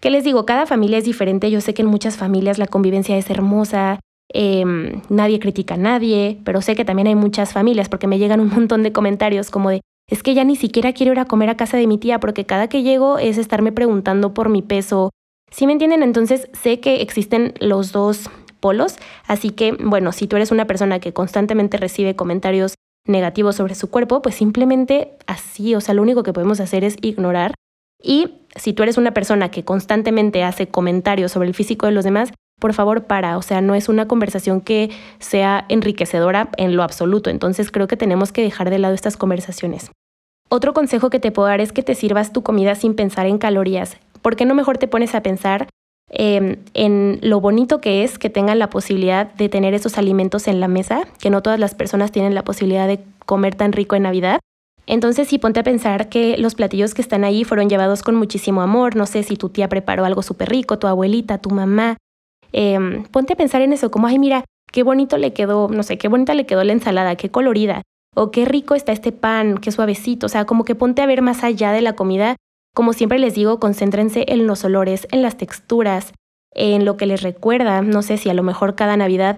¿Qué 0.00 0.10
les 0.10 0.22
digo? 0.22 0.46
Cada 0.46 0.64
familia 0.64 0.98
es 0.98 1.04
diferente. 1.04 1.50
Yo 1.50 1.60
sé 1.60 1.74
que 1.74 1.82
en 1.82 1.88
muchas 1.88 2.16
familias 2.16 2.58
la 2.58 2.68
convivencia 2.68 3.16
es 3.16 3.30
hermosa, 3.30 3.98
em, 4.32 5.02
nadie 5.08 5.40
critica 5.40 5.74
a 5.74 5.78
nadie, 5.78 6.38
pero 6.44 6.62
sé 6.62 6.76
que 6.76 6.84
también 6.84 7.08
hay 7.08 7.14
muchas 7.14 7.52
familias 7.52 7.88
porque 7.88 8.06
me 8.06 8.18
llegan 8.18 8.40
un 8.40 8.50
montón 8.50 8.82
de 8.82 8.92
comentarios 8.92 9.50
como 9.50 9.70
de, 9.70 9.80
es 10.08 10.22
que 10.22 10.34
ya 10.34 10.44
ni 10.44 10.56
siquiera 10.56 10.92
quiero 10.92 11.12
ir 11.12 11.18
a 11.18 11.26
comer 11.26 11.50
a 11.50 11.56
casa 11.56 11.76
de 11.76 11.86
mi 11.86 11.98
tía 11.98 12.20
porque 12.20 12.46
cada 12.46 12.68
que 12.68 12.82
llego 12.82 13.18
es 13.18 13.38
estarme 13.38 13.72
preguntando 13.72 14.34
por 14.34 14.48
mi 14.48 14.62
peso. 14.62 15.10
¿Sí 15.50 15.66
me 15.66 15.72
entienden? 15.72 16.02
Entonces 16.02 16.48
sé 16.52 16.80
que 16.80 17.02
existen 17.02 17.54
los 17.60 17.92
dos 17.92 18.30
polos. 18.60 18.96
Así 19.26 19.50
que, 19.50 19.72
bueno, 19.72 20.12
si 20.12 20.26
tú 20.26 20.36
eres 20.36 20.50
una 20.50 20.66
persona 20.66 20.98
que 20.98 21.12
constantemente 21.12 21.76
recibe 21.76 22.16
comentarios 22.16 22.74
negativos 23.06 23.56
sobre 23.56 23.74
su 23.74 23.90
cuerpo, 23.90 24.22
pues 24.22 24.34
simplemente 24.34 25.12
así, 25.26 25.74
o 25.74 25.80
sea, 25.80 25.94
lo 25.94 26.02
único 26.02 26.22
que 26.22 26.32
podemos 26.32 26.60
hacer 26.60 26.84
es 26.84 26.96
ignorar. 27.00 27.54
Y 28.02 28.34
si 28.54 28.72
tú 28.72 28.82
eres 28.82 28.98
una 28.98 29.12
persona 29.12 29.50
que 29.50 29.64
constantemente 29.64 30.44
hace 30.44 30.68
comentarios 30.68 31.32
sobre 31.32 31.48
el 31.48 31.54
físico 31.54 31.86
de 31.86 31.92
los 31.92 32.04
demás, 32.04 32.32
por 32.58 32.74
favor 32.74 33.04
para, 33.04 33.38
o 33.38 33.42
sea, 33.42 33.60
no 33.60 33.74
es 33.74 33.88
una 33.88 34.08
conversación 34.08 34.60
que 34.60 34.90
sea 35.18 35.64
enriquecedora 35.68 36.50
en 36.56 36.76
lo 36.76 36.82
absoluto, 36.82 37.30
entonces 37.30 37.70
creo 37.70 37.86
que 37.86 37.96
tenemos 37.96 38.32
que 38.32 38.42
dejar 38.42 38.70
de 38.70 38.78
lado 38.78 38.94
estas 38.94 39.16
conversaciones. 39.16 39.90
Otro 40.48 40.72
consejo 40.72 41.10
que 41.10 41.20
te 41.20 41.30
puedo 41.30 41.48
dar 41.48 41.60
es 41.60 41.72
que 41.72 41.82
te 41.82 41.94
sirvas 41.94 42.32
tu 42.32 42.42
comida 42.42 42.74
sin 42.74 42.94
pensar 42.94 43.26
en 43.26 43.38
calorías. 43.38 43.98
¿Por 44.22 44.34
qué 44.34 44.46
no 44.46 44.54
mejor 44.54 44.78
te 44.78 44.88
pones 44.88 45.14
a 45.14 45.22
pensar 45.22 45.68
em, 46.10 46.56
en 46.72 47.18
lo 47.22 47.40
bonito 47.40 47.80
que 47.80 48.02
es 48.02 48.18
que 48.18 48.30
tengan 48.30 48.58
la 48.58 48.70
posibilidad 48.70 49.32
de 49.34 49.48
tener 49.48 49.74
esos 49.74 49.98
alimentos 49.98 50.48
en 50.48 50.58
la 50.58 50.68
mesa, 50.68 51.02
que 51.20 51.30
no 51.30 51.42
todas 51.42 51.60
las 51.60 51.74
personas 51.74 52.12
tienen 52.12 52.34
la 52.34 52.44
posibilidad 52.44 52.88
de 52.88 53.00
comer 53.26 53.54
tan 53.54 53.72
rico 53.72 53.94
en 53.94 54.04
Navidad? 54.04 54.40
Entonces 54.86 55.28
sí, 55.28 55.38
ponte 55.38 55.60
a 55.60 55.64
pensar 55.64 56.08
que 56.08 56.38
los 56.38 56.54
platillos 56.54 56.94
que 56.94 57.02
están 57.02 57.22
ahí 57.22 57.44
fueron 57.44 57.68
llevados 57.68 58.02
con 58.02 58.14
muchísimo 58.14 58.62
amor. 58.62 58.96
No 58.96 59.04
sé 59.04 59.22
si 59.22 59.36
tu 59.36 59.50
tía 59.50 59.68
preparó 59.68 60.06
algo 60.06 60.22
súper 60.22 60.48
rico, 60.48 60.78
tu 60.78 60.86
abuelita, 60.86 61.36
tu 61.36 61.50
mamá. 61.50 61.98
Em, 62.52 63.04
ponte 63.04 63.34
a 63.34 63.36
pensar 63.36 63.60
en 63.62 63.72
eso, 63.72 63.90
como, 63.90 64.06
ay, 64.06 64.18
mira, 64.18 64.44
qué 64.72 64.82
bonito 64.82 65.18
le 65.18 65.32
quedó, 65.32 65.68
no 65.68 65.82
sé, 65.82 65.98
qué 65.98 66.08
bonita 66.08 66.34
le 66.34 66.46
quedó 66.46 66.64
la 66.64 66.72
ensalada, 66.72 67.16
qué 67.16 67.30
colorida 67.30 67.82
o 68.14 68.30
qué 68.30 68.44
rico 68.44 68.74
está 68.74 68.92
este 68.92 69.12
pan, 69.12 69.58
qué 69.58 69.70
suavecito, 69.70 70.26
o 70.26 70.28
sea, 70.28 70.44
como 70.44 70.64
que 70.64 70.74
ponte 70.74 71.02
a 71.02 71.06
ver 71.06 71.22
más 71.22 71.44
allá 71.44 71.72
de 71.72 71.82
la 71.82 71.94
comida. 71.94 72.36
Como 72.74 72.92
siempre 72.92 73.18
les 73.18 73.34
digo, 73.34 73.60
concéntrense 73.60 74.24
en 74.28 74.46
los 74.46 74.64
olores, 74.64 75.06
en 75.10 75.22
las 75.22 75.36
texturas, 75.36 76.12
en 76.52 76.84
lo 76.84 76.96
que 76.96 77.06
les 77.06 77.22
recuerda. 77.22 77.82
No 77.82 78.02
sé 78.02 78.16
si 78.16 78.28
a 78.30 78.34
lo 78.34 78.42
mejor 78.42 78.74
cada 78.74 78.96
Navidad 78.96 79.36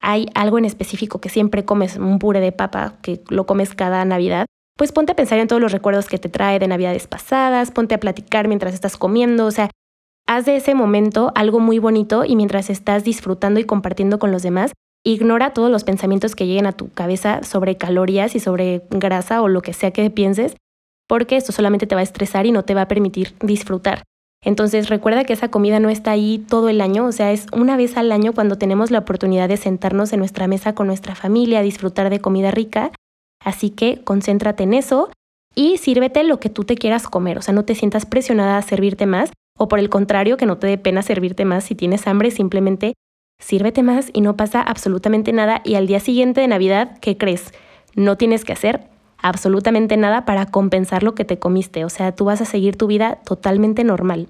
hay 0.00 0.28
algo 0.34 0.58
en 0.58 0.64
específico 0.64 1.20
que 1.20 1.28
siempre 1.28 1.64
comes, 1.64 1.96
un 1.96 2.18
puré 2.18 2.40
de 2.40 2.52
papa, 2.52 2.98
que 3.02 3.22
lo 3.28 3.46
comes 3.46 3.74
cada 3.74 4.04
Navidad. 4.04 4.46
Pues 4.76 4.92
ponte 4.92 5.12
a 5.12 5.16
pensar 5.16 5.38
en 5.38 5.48
todos 5.48 5.62
los 5.62 5.72
recuerdos 5.72 6.08
que 6.08 6.18
te 6.18 6.28
trae 6.28 6.58
de 6.58 6.68
Navidades 6.68 7.06
pasadas, 7.06 7.70
ponte 7.70 7.94
a 7.94 8.00
platicar 8.00 8.48
mientras 8.48 8.74
estás 8.74 8.96
comiendo, 8.96 9.46
o 9.46 9.50
sea, 9.50 9.70
haz 10.26 10.46
de 10.46 10.56
ese 10.56 10.74
momento 10.74 11.32
algo 11.34 11.60
muy 11.60 11.78
bonito 11.78 12.24
y 12.24 12.36
mientras 12.36 12.70
estás 12.70 13.04
disfrutando 13.04 13.60
y 13.60 13.64
compartiendo 13.64 14.18
con 14.18 14.32
los 14.32 14.42
demás, 14.42 14.72
Ignora 15.06 15.52
todos 15.52 15.70
los 15.70 15.84
pensamientos 15.84 16.34
que 16.34 16.46
lleguen 16.46 16.64
a 16.64 16.72
tu 16.72 16.90
cabeza 16.90 17.42
sobre 17.42 17.76
calorías 17.76 18.34
y 18.34 18.40
sobre 18.40 18.84
grasa 18.88 19.42
o 19.42 19.48
lo 19.48 19.60
que 19.60 19.74
sea 19.74 19.90
que 19.90 20.08
pienses, 20.08 20.56
porque 21.06 21.36
esto 21.36 21.52
solamente 21.52 21.86
te 21.86 21.94
va 21.94 22.00
a 22.00 22.04
estresar 22.04 22.46
y 22.46 22.52
no 22.52 22.64
te 22.64 22.72
va 22.72 22.82
a 22.82 22.88
permitir 22.88 23.34
disfrutar. 23.40 24.02
Entonces 24.42 24.88
recuerda 24.88 25.24
que 25.24 25.34
esa 25.34 25.50
comida 25.50 25.78
no 25.78 25.90
está 25.90 26.12
ahí 26.12 26.38
todo 26.48 26.70
el 26.70 26.80
año, 26.80 27.04
o 27.04 27.12
sea, 27.12 27.32
es 27.32 27.46
una 27.52 27.76
vez 27.76 27.98
al 27.98 28.12
año 28.12 28.32
cuando 28.32 28.56
tenemos 28.56 28.90
la 28.90 29.00
oportunidad 29.00 29.46
de 29.46 29.58
sentarnos 29.58 30.14
en 30.14 30.20
nuestra 30.20 30.48
mesa 30.48 30.74
con 30.74 30.86
nuestra 30.86 31.14
familia, 31.14 31.60
disfrutar 31.60 32.08
de 32.08 32.20
comida 32.20 32.50
rica. 32.50 32.90
Así 33.44 33.68
que 33.68 34.02
concéntrate 34.04 34.62
en 34.62 34.72
eso 34.72 35.10
y 35.54 35.76
sírvete 35.76 36.24
lo 36.24 36.40
que 36.40 36.48
tú 36.48 36.64
te 36.64 36.76
quieras 36.76 37.08
comer, 37.08 37.36
o 37.36 37.42
sea, 37.42 37.52
no 37.52 37.66
te 37.66 37.74
sientas 37.74 38.06
presionada 38.06 38.56
a 38.56 38.62
servirte 38.62 39.04
más 39.04 39.30
o 39.58 39.68
por 39.68 39.78
el 39.78 39.88
contrario, 39.88 40.36
que 40.36 40.46
no 40.46 40.58
te 40.58 40.66
dé 40.66 40.78
pena 40.78 41.02
servirte 41.02 41.44
más 41.44 41.64
si 41.64 41.74
tienes 41.74 42.06
hambre, 42.06 42.30
simplemente 42.30 42.94
sírvete 43.40 43.82
más 43.82 44.10
y 44.12 44.20
no 44.20 44.36
pasa 44.36 44.62
absolutamente 44.62 45.32
nada 45.32 45.60
y 45.64 45.74
al 45.74 45.86
día 45.86 46.00
siguiente 46.00 46.40
de 46.40 46.48
Navidad, 46.48 46.98
¿qué 47.00 47.16
crees? 47.16 47.52
No 47.94 48.16
tienes 48.16 48.44
que 48.44 48.52
hacer 48.52 48.88
absolutamente 49.18 49.96
nada 49.96 50.24
para 50.24 50.46
compensar 50.46 51.02
lo 51.02 51.14
que 51.14 51.24
te 51.24 51.38
comiste, 51.38 51.84
o 51.84 51.88
sea, 51.88 52.12
tú 52.12 52.26
vas 52.26 52.40
a 52.40 52.44
seguir 52.44 52.76
tu 52.76 52.86
vida 52.86 53.20
totalmente 53.24 53.84
normal. 53.84 54.28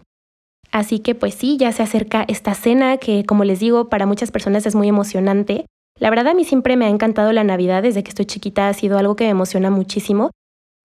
Así 0.73 0.99
que 0.99 1.14
pues 1.14 1.35
sí, 1.35 1.57
ya 1.57 1.73
se 1.73 1.83
acerca 1.83 2.25
esta 2.26 2.54
cena 2.54 2.97
que 2.97 3.25
como 3.25 3.45
les 3.45 3.61
digo, 3.61 3.88
para 3.88 4.07
muchas 4.07 4.31
personas 4.31 4.66
es 4.66 4.75
muy 4.75 4.88
emocionante. 4.88 5.66
La 6.00 6.11
verdad 6.11 6.28
a 6.28 6.35
mí 6.35 6.45
siempre 6.45 6.76
me 6.76 6.87
ha 6.87 6.88
encantado 6.88 7.33
la 7.33 7.45
Navidad, 7.45 7.83
desde 7.83 8.02
que 8.02 8.09
estoy 8.09 8.25
chiquita 8.26 8.69
ha 8.69 8.75
sido 8.75 8.99
algo 8.99 9.14
que 9.14 9.25
me 9.25 9.31
emociona 9.31 9.71
muchísimo, 9.71 10.31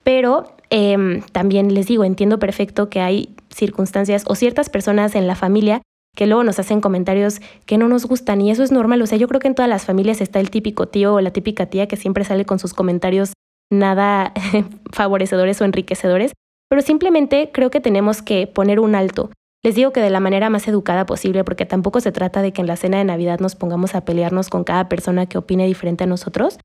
pero 0.04 0.56
em, 0.70 1.22
también 1.32 1.74
les 1.74 1.88
digo, 1.88 2.04
entiendo 2.04 2.38
perfecto 2.38 2.90
que 2.90 3.02
hay 3.02 3.36
circunstancias 3.54 4.24
o 4.28 4.36
ciertas 4.36 4.70
personas 4.70 5.16
en 5.16 5.28
la 5.28 5.36
familia 5.36 5.82
que 6.16 6.28
luego 6.28 6.44
nos 6.44 6.60
hacen 6.60 6.82
comentarios 6.82 7.40
que 7.66 7.78
no 7.78 7.88
nos 7.88 8.06
gustan 8.06 8.42
y 8.42 8.52
eso 8.52 8.64
es 8.64 8.72
normal. 8.72 9.02
O 9.02 9.08
sea, 9.08 9.18
yo 9.18 9.28
creo 9.28 9.40
que 9.40 9.48
en 9.48 9.56
todas 9.56 9.70
las 9.70 9.86
familias 9.86 10.22
está 10.22 10.40
el 10.40 10.50
típico 10.50 10.88
tío 10.88 11.14
o 11.14 11.22
la 11.22 11.32
típica 11.32 11.68
tía 11.68 11.88
que 11.88 11.98
siempre 11.98 12.24
sale 12.26 12.46
con 12.46 12.60
sus 12.60 12.74
comentarios 12.74 13.34
nada 13.72 14.34
favorecedores 14.92 15.62
o 15.62 15.66
enriquecedores, 15.66 16.34
pero 16.70 16.82
simplemente 16.82 17.52
creo 17.54 17.70
que 17.70 17.80
tenemos 17.80 18.22
que 18.22 18.48
poner 18.48 18.80
un 18.80 18.96
alto. 18.96 19.32
Les 19.64 19.76
digo 19.76 19.92
que 19.92 20.00
de 20.00 20.10
la 20.10 20.22
manera 20.22 20.50
más 20.50 20.68
educada 20.68 21.06
posible, 21.06 21.44
porque 21.44 21.66
tampoco 21.66 22.00
se 22.00 22.12
trata 22.12 22.42
de 22.42 22.54
que 22.54 22.62
en 22.62 22.68
la 22.68 22.78
cena 22.78 22.98
de 22.98 23.04
Navidad 23.04 23.40
nos 23.40 23.56
pongamos 23.56 23.94
a 23.94 24.06
pelearnos 24.06 24.50
con 24.50 24.64
cada 24.64 24.88
persona 24.88 25.26
que 25.26 25.38
opine 25.38 25.66
diferente 25.66 26.06
a 26.06 26.08
nosotros. 26.08 26.60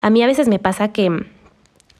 A 0.00 0.08
mí 0.08 0.22
a 0.22 0.26
veces 0.26 0.48
me 0.48 0.58
pasa 0.58 0.92
que, 0.92 1.10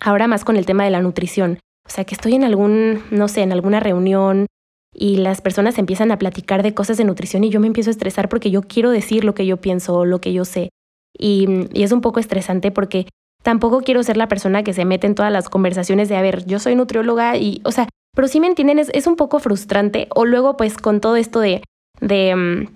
ahora 0.01 0.29
más 0.29 0.45
con 0.45 0.57
el 0.57 0.65
tema 0.65 0.85
de 0.85 0.91
la 0.91 1.03
nutrición, 1.03 1.59
o 1.87 1.91
sea, 1.91 2.05
que 2.05 2.15
estoy 2.15 2.35
en 2.35 2.45
algún, 2.45 3.03
no 3.11 3.29
sé, 3.29 3.43
en 3.43 3.53
alguna 3.53 3.81
reunión 3.81 4.47
y 4.95 5.17
las 5.17 5.41
personas 5.41 5.79
empiezan 5.79 6.11
a 6.11 6.19
platicar 6.19 6.63
de 6.63 6.75
cosas 6.75 6.97
de 6.97 7.05
nutrición 7.05 7.45
y 7.45 7.51
yo 7.51 7.61
me 7.61 7.67
empiezo 7.67 7.91
a 7.91 7.93
estresar 7.93 8.29
porque 8.29 8.51
yo 8.51 8.63
quiero 8.63 8.91
decir 8.91 9.25
lo 9.25 9.35
que 9.35 9.47
yo 9.47 9.59
pienso 9.59 9.97
o 9.97 10.05
lo 10.05 10.21
que 10.21 10.33
yo 10.33 10.45
sé. 10.45 10.71
Y, 11.17 11.69
es 11.75 11.93
un 11.93 12.01
poco 12.01 12.21
estresante 12.21 12.71
porque 12.71 13.07
tampoco 13.43 13.81
quiero 13.81 14.03
ser 14.03 14.17
la 14.17 14.29
persona 14.29 14.63
que 14.63 14.73
se 14.73 14.85
mete 14.85 15.07
en 15.07 15.15
todas 15.15 15.33
las 15.33 15.49
conversaciones 15.49 16.09
de, 16.09 16.17
a 16.17 16.23
ver, 16.23 16.45
yo 16.47 16.59
soy 16.59 16.75
nutrióloga 16.75 17.37
y, 17.37 17.61
o 17.65 17.73
sea, 17.73 17.89
pero 18.15 18.29
si 18.29 18.41
me 18.41 18.49
entienden, 18.49 18.79
es, 18.79 18.91
es 18.93 19.07
un 19.07 19.17
poco 19.17 19.39
frustrante. 19.39 20.09
O 20.15 20.25
luego, 20.25 20.57
pues, 20.57 20.77
con 20.77 21.01
todo 21.01 21.17
esto 21.17 21.41
de, 21.41 21.63
de, 22.01 22.35
mm, 22.35 22.67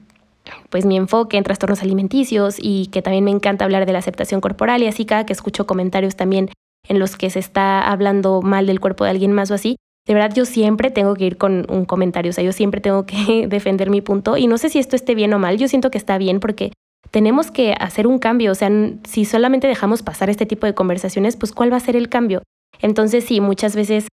pues, 0.70 0.86
mi 0.86 0.96
enfoque 0.96 1.36
en 1.36 1.44
trastornos 1.44 1.82
alimenticios 1.82 2.56
y 2.58 2.86
que 2.88 3.02
también 3.02 3.24
me 3.24 3.30
encanta 3.30 3.64
hablar 3.64 3.86
de 3.86 3.92
la 3.92 3.98
aceptación 3.98 4.40
corporal 4.40 4.82
y 4.82 4.86
así 4.86 5.04
cada 5.04 5.26
que 5.26 5.32
escucho 5.32 5.66
comentarios 5.66 6.16
también 6.16 6.50
en 6.86 6.98
los 6.98 7.16
que 7.16 7.30
se 7.30 7.38
está 7.38 7.90
hablando 7.90 8.42
mal 8.42 8.66
del 8.66 8.80
cuerpo 8.80 9.04
de 9.04 9.10
alguien 9.10 9.32
más 9.32 9.50
o 9.50 9.54
así, 9.54 9.76
de 10.06 10.14
verdad 10.14 10.34
yo 10.34 10.44
siempre 10.44 10.90
tengo 10.90 11.14
que 11.14 11.24
ir 11.24 11.38
con 11.38 11.66
un 11.70 11.84
comentario, 11.84 12.30
o 12.30 12.32
sea, 12.32 12.44
yo 12.44 12.52
siempre 12.52 12.80
tengo 12.80 13.06
que 13.06 13.46
defender 13.48 13.90
mi 13.90 14.00
punto 14.00 14.36
y 14.36 14.46
no 14.46 14.58
sé 14.58 14.68
si 14.68 14.78
esto 14.78 14.96
esté 14.96 15.14
bien 15.14 15.32
o 15.32 15.38
mal, 15.38 15.58
yo 15.58 15.68
siento 15.68 15.90
que 15.90 15.98
está 15.98 16.18
bien 16.18 16.40
porque 16.40 16.72
tenemos 17.10 17.50
que 17.50 17.74
hacer 17.78 18.06
un 18.06 18.18
cambio, 18.18 18.52
o 18.52 18.54
sea, 18.54 18.70
si 19.04 19.24
solamente 19.24 19.66
dejamos 19.66 20.02
pasar 20.02 20.30
este 20.30 20.46
tipo 20.46 20.66
de 20.66 20.74
conversaciones, 20.74 21.36
pues 21.36 21.52
¿cuál 21.52 21.72
va 21.72 21.76
a 21.76 21.80
ser 21.80 21.96
el 21.96 22.08
cambio? 22.08 22.42
Entonces 22.80 23.24
sí, 23.24 23.40
muchas 23.40 23.76
veces 23.76 24.08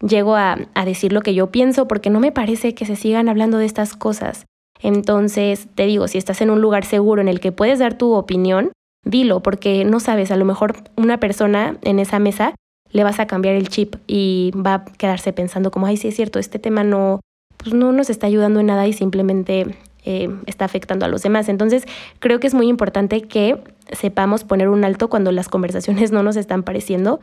llego 0.00 0.36
a, 0.36 0.58
a 0.74 0.84
decir 0.84 1.12
lo 1.12 1.20
que 1.20 1.34
yo 1.34 1.50
pienso 1.50 1.86
porque 1.86 2.10
no 2.10 2.20
me 2.20 2.32
parece 2.32 2.74
que 2.74 2.86
se 2.86 2.96
sigan 2.96 3.28
hablando 3.28 3.58
de 3.58 3.66
estas 3.66 3.94
cosas. 3.94 4.46
Entonces, 4.82 5.68
te 5.74 5.86
digo, 5.86 6.06
si 6.08 6.18
estás 6.18 6.40
en 6.40 6.50
un 6.50 6.60
lugar 6.60 6.84
seguro 6.84 7.22
en 7.22 7.28
el 7.28 7.40
que 7.40 7.52
puedes 7.52 7.78
dar 7.78 7.96
tu 7.96 8.12
opinión, 8.12 8.72
dilo, 9.06 9.40
porque 9.40 9.84
no 9.84 10.00
sabes, 10.00 10.30
a 10.30 10.36
lo 10.36 10.44
mejor 10.44 10.76
una 10.96 11.18
persona 11.18 11.78
en 11.82 11.98
esa 11.98 12.18
mesa 12.18 12.54
le 12.90 13.04
vas 13.04 13.18
a 13.20 13.26
cambiar 13.26 13.54
el 13.54 13.68
chip 13.68 13.96
y 14.06 14.52
va 14.54 14.74
a 14.74 14.84
quedarse 14.84 15.32
pensando 15.32 15.70
como, 15.70 15.86
ay, 15.86 15.96
sí 15.96 16.08
es 16.08 16.16
cierto, 16.16 16.38
este 16.38 16.58
tema 16.58 16.84
no, 16.84 17.20
pues 17.56 17.72
no 17.72 17.92
nos 17.92 18.10
está 18.10 18.26
ayudando 18.26 18.60
en 18.60 18.66
nada 18.66 18.86
y 18.86 18.92
simplemente 18.92 19.76
eh, 20.04 20.28
está 20.46 20.64
afectando 20.64 21.06
a 21.06 21.08
los 21.08 21.22
demás. 21.22 21.48
Entonces, 21.48 21.84
creo 22.18 22.40
que 22.40 22.46
es 22.46 22.54
muy 22.54 22.68
importante 22.68 23.22
que 23.22 23.62
sepamos 23.92 24.44
poner 24.44 24.68
un 24.68 24.84
alto 24.84 25.08
cuando 25.08 25.32
las 25.32 25.48
conversaciones 25.48 26.10
no 26.12 26.22
nos 26.22 26.36
están 26.36 26.62
pareciendo 26.62 27.20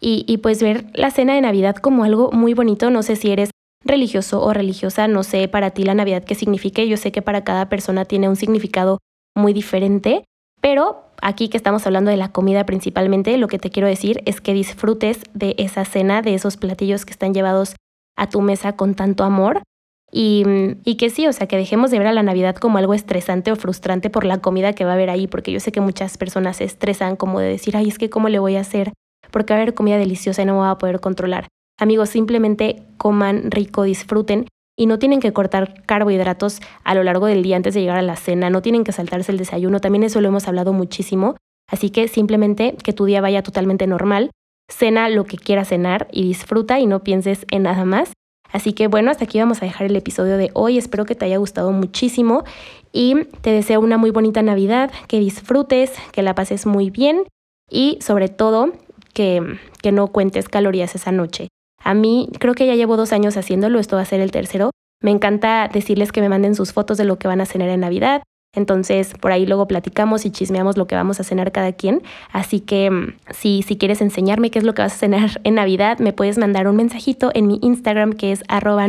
y, 0.00 0.24
y 0.28 0.38
pues 0.38 0.62
ver 0.62 0.86
la 0.94 1.10
cena 1.10 1.34
de 1.34 1.40
Navidad 1.40 1.76
como 1.76 2.04
algo 2.04 2.30
muy 2.32 2.54
bonito. 2.54 2.90
No 2.90 3.02
sé 3.02 3.16
si 3.16 3.30
eres 3.30 3.50
religioso 3.84 4.42
o 4.42 4.52
religiosa, 4.52 5.08
no 5.08 5.22
sé 5.22 5.46
para 5.48 5.70
ti 5.70 5.84
la 5.84 5.94
Navidad 5.94 6.24
qué 6.24 6.34
signifique. 6.34 6.88
Yo 6.88 6.96
sé 6.96 7.12
que 7.12 7.22
para 7.22 7.44
cada 7.44 7.68
persona 7.68 8.04
tiene 8.04 8.28
un 8.28 8.36
significado 8.36 8.98
muy 9.36 9.52
diferente, 9.52 10.24
pero 10.64 11.04
aquí 11.20 11.50
que 11.50 11.58
estamos 11.58 11.86
hablando 11.86 12.10
de 12.10 12.16
la 12.16 12.32
comida 12.32 12.64
principalmente, 12.64 13.36
lo 13.36 13.48
que 13.48 13.58
te 13.58 13.68
quiero 13.68 13.86
decir 13.86 14.22
es 14.24 14.40
que 14.40 14.54
disfrutes 14.54 15.20
de 15.34 15.54
esa 15.58 15.84
cena, 15.84 16.22
de 16.22 16.34
esos 16.34 16.56
platillos 16.56 17.04
que 17.04 17.10
están 17.10 17.34
llevados 17.34 17.76
a 18.16 18.30
tu 18.30 18.40
mesa 18.40 18.74
con 18.74 18.94
tanto 18.94 19.24
amor. 19.24 19.62
Y, 20.10 20.42
y, 20.86 20.94
que 20.96 21.10
sí, 21.10 21.26
o 21.26 21.34
sea, 21.34 21.46
que 21.48 21.58
dejemos 21.58 21.90
de 21.90 21.98
ver 21.98 22.06
a 22.06 22.14
la 22.14 22.22
Navidad 22.22 22.56
como 22.56 22.78
algo 22.78 22.94
estresante 22.94 23.52
o 23.52 23.56
frustrante 23.56 24.08
por 24.08 24.24
la 24.24 24.38
comida 24.38 24.72
que 24.72 24.86
va 24.86 24.92
a 24.92 24.94
haber 24.94 25.10
ahí, 25.10 25.26
porque 25.26 25.52
yo 25.52 25.60
sé 25.60 25.70
que 25.70 25.82
muchas 25.82 26.16
personas 26.16 26.56
se 26.56 26.64
estresan 26.64 27.16
como 27.16 27.40
de 27.40 27.48
decir, 27.48 27.76
ay, 27.76 27.88
es 27.88 27.98
que 27.98 28.08
cómo 28.08 28.30
le 28.30 28.38
voy 28.38 28.56
a 28.56 28.60
hacer, 28.60 28.94
porque 29.30 29.52
va 29.52 29.58
a 29.58 29.62
haber 29.64 29.74
comida 29.74 29.98
deliciosa 29.98 30.40
y 30.40 30.46
no 30.46 30.54
me 30.54 30.60
voy 30.60 30.70
a 30.70 30.78
poder 30.78 31.00
controlar. 31.00 31.46
Amigos, 31.78 32.08
simplemente 32.08 32.84
coman 32.96 33.50
rico, 33.50 33.82
disfruten 33.82 34.46
y 34.76 34.86
no 34.86 34.98
tienen 34.98 35.20
que 35.20 35.32
cortar 35.32 35.82
carbohidratos 35.84 36.60
a 36.82 36.94
lo 36.94 37.02
largo 37.02 37.26
del 37.26 37.42
día 37.42 37.56
antes 37.56 37.74
de 37.74 37.80
llegar 37.80 37.98
a 37.98 38.02
la 38.02 38.16
cena, 38.16 38.50
no 38.50 38.62
tienen 38.62 38.84
que 38.84 38.92
saltarse 38.92 39.32
el 39.32 39.38
desayuno, 39.38 39.80
también 39.80 40.04
eso 40.04 40.20
lo 40.20 40.28
hemos 40.28 40.48
hablado 40.48 40.72
muchísimo, 40.72 41.36
así 41.70 41.90
que 41.90 42.08
simplemente 42.08 42.76
que 42.82 42.92
tu 42.92 43.04
día 43.04 43.20
vaya 43.20 43.42
totalmente 43.42 43.86
normal, 43.86 44.30
cena 44.68 45.08
lo 45.08 45.24
que 45.24 45.36
quieras 45.36 45.68
cenar 45.68 46.08
y 46.10 46.22
disfruta 46.24 46.80
y 46.80 46.86
no 46.86 47.04
pienses 47.04 47.46
en 47.50 47.64
nada 47.64 47.84
más. 47.84 48.12
Así 48.52 48.72
que 48.72 48.86
bueno, 48.86 49.10
hasta 49.10 49.24
aquí 49.24 49.40
vamos 49.40 49.60
a 49.62 49.66
dejar 49.66 49.88
el 49.88 49.96
episodio 49.96 50.36
de 50.36 50.50
hoy, 50.54 50.78
espero 50.78 51.04
que 51.04 51.16
te 51.16 51.24
haya 51.24 51.38
gustado 51.38 51.72
muchísimo 51.72 52.44
y 52.92 53.24
te 53.40 53.50
deseo 53.50 53.80
una 53.80 53.98
muy 53.98 54.10
bonita 54.10 54.42
Navidad, 54.42 54.92
que 55.08 55.18
disfrutes, 55.18 55.92
que 56.12 56.22
la 56.22 56.36
pases 56.36 56.64
muy 56.64 56.90
bien 56.90 57.24
y 57.68 57.98
sobre 58.00 58.28
todo 58.28 58.72
que, 59.12 59.58
que 59.82 59.90
no 59.90 60.06
cuentes 60.08 60.48
calorías 60.48 60.94
esa 60.94 61.10
noche. 61.10 61.48
A 61.84 61.94
mí 61.94 62.28
creo 62.40 62.54
que 62.54 62.66
ya 62.66 62.74
llevo 62.74 62.96
dos 62.96 63.12
años 63.12 63.36
haciéndolo, 63.36 63.78
esto 63.78 63.96
va 63.96 64.02
a 64.02 64.06
ser 64.06 64.20
el 64.20 64.30
tercero. 64.30 64.70
Me 65.00 65.10
encanta 65.10 65.68
decirles 65.72 66.12
que 66.12 66.22
me 66.22 66.30
manden 66.30 66.54
sus 66.54 66.72
fotos 66.72 66.96
de 66.96 67.04
lo 67.04 67.18
que 67.18 67.28
van 67.28 67.42
a 67.42 67.46
cenar 67.46 67.68
en 67.68 67.80
Navidad. 67.80 68.22
Entonces, 68.56 69.14
por 69.20 69.32
ahí 69.32 69.46
luego 69.46 69.66
platicamos 69.66 70.24
y 70.24 70.30
chismeamos 70.30 70.76
lo 70.76 70.86
que 70.86 70.94
vamos 70.94 71.20
a 71.20 71.24
cenar 71.24 71.52
cada 71.52 71.72
quien. 71.72 72.02
Así 72.32 72.60
que 72.60 72.90
mm, 72.90 73.16
si, 73.30 73.62
si 73.62 73.76
quieres 73.76 74.00
enseñarme 74.00 74.50
qué 74.50 74.58
es 74.58 74.64
lo 74.64 74.74
que 74.74 74.82
vas 74.82 74.94
a 74.94 74.98
cenar 74.98 75.40
en 75.44 75.54
Navidad, 75.54 75.98
me 75.98 76.12
puedes 76.12 76.38
mandar 76.38 76.68
un 76.68 76.76
mensajito 76.76 77.30
en 77.34 77.46
mi 77.46 77.58
Instagram 77.62 78.14
que 78.14 78.32
es 78.32 78.42
arroba 78.48 78.86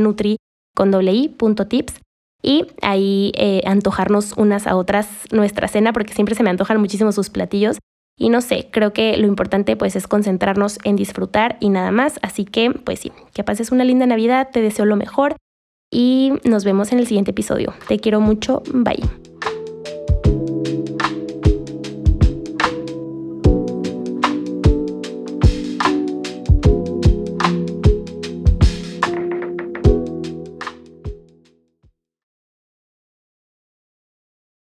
punto 1.38 1.68
tips 1.68 1.96
y 2.42 2.68
ahí 2.82 3.32
eh, 3.36 3.62
antojarnos 3.66 4.34
unas 4.38 4.68
a 4.68 4.76
otras 4.76 5.08
nuestra 5.32 5.68
cena 5.68 5.94
porque 5.94 6.14
siempre 6.14 6.36
se 6.36 6.44
me 6.44 6.52
antojan 6.52 6.80
muchísimo 6.80 7.12
sus 7.12 7.30
platillos. 7.30 7.78
Y 8.18 8.30
no 8.30 8.42
sé, 8.42 8.70
creo 8.72 8.94
que 8.94 9.18
lo 9.18 9.28
importante 9.28 9.76
pues 9.76 9.96
es 9.96 10.08
concentrarnos 10.08 10.80
en 10.84 10.96
disfrutar 10.96 11.58
y 11.60 11.70
nada 11.70 11.92
más. 11.92 12.20
Así 12.22 12.46
que 12.46 12.72
pues 12.72 13.00
sí, 13.00 13.12
que 13.34 13.44
pases 13.44 13.72
una 13.72 13.84
linda 13.84 14.06
Navidad, 14.06 14.50
te 14.52 14.62
deseo 14.62 14.86
lo 14.86 14.96
mejor 14.96 15.36
y 15.92 16.34
nos 16.44 16.64
vemos 16.64 16.92
en 16.92 17.00
el 17.00 17.08
siguiente 17.08 17.32
episodio. 17.32 17.74
Te 17.88 18.00
quiero 18.00 18.22
mucho, 18.22 18.64
bye. 18.74 19.25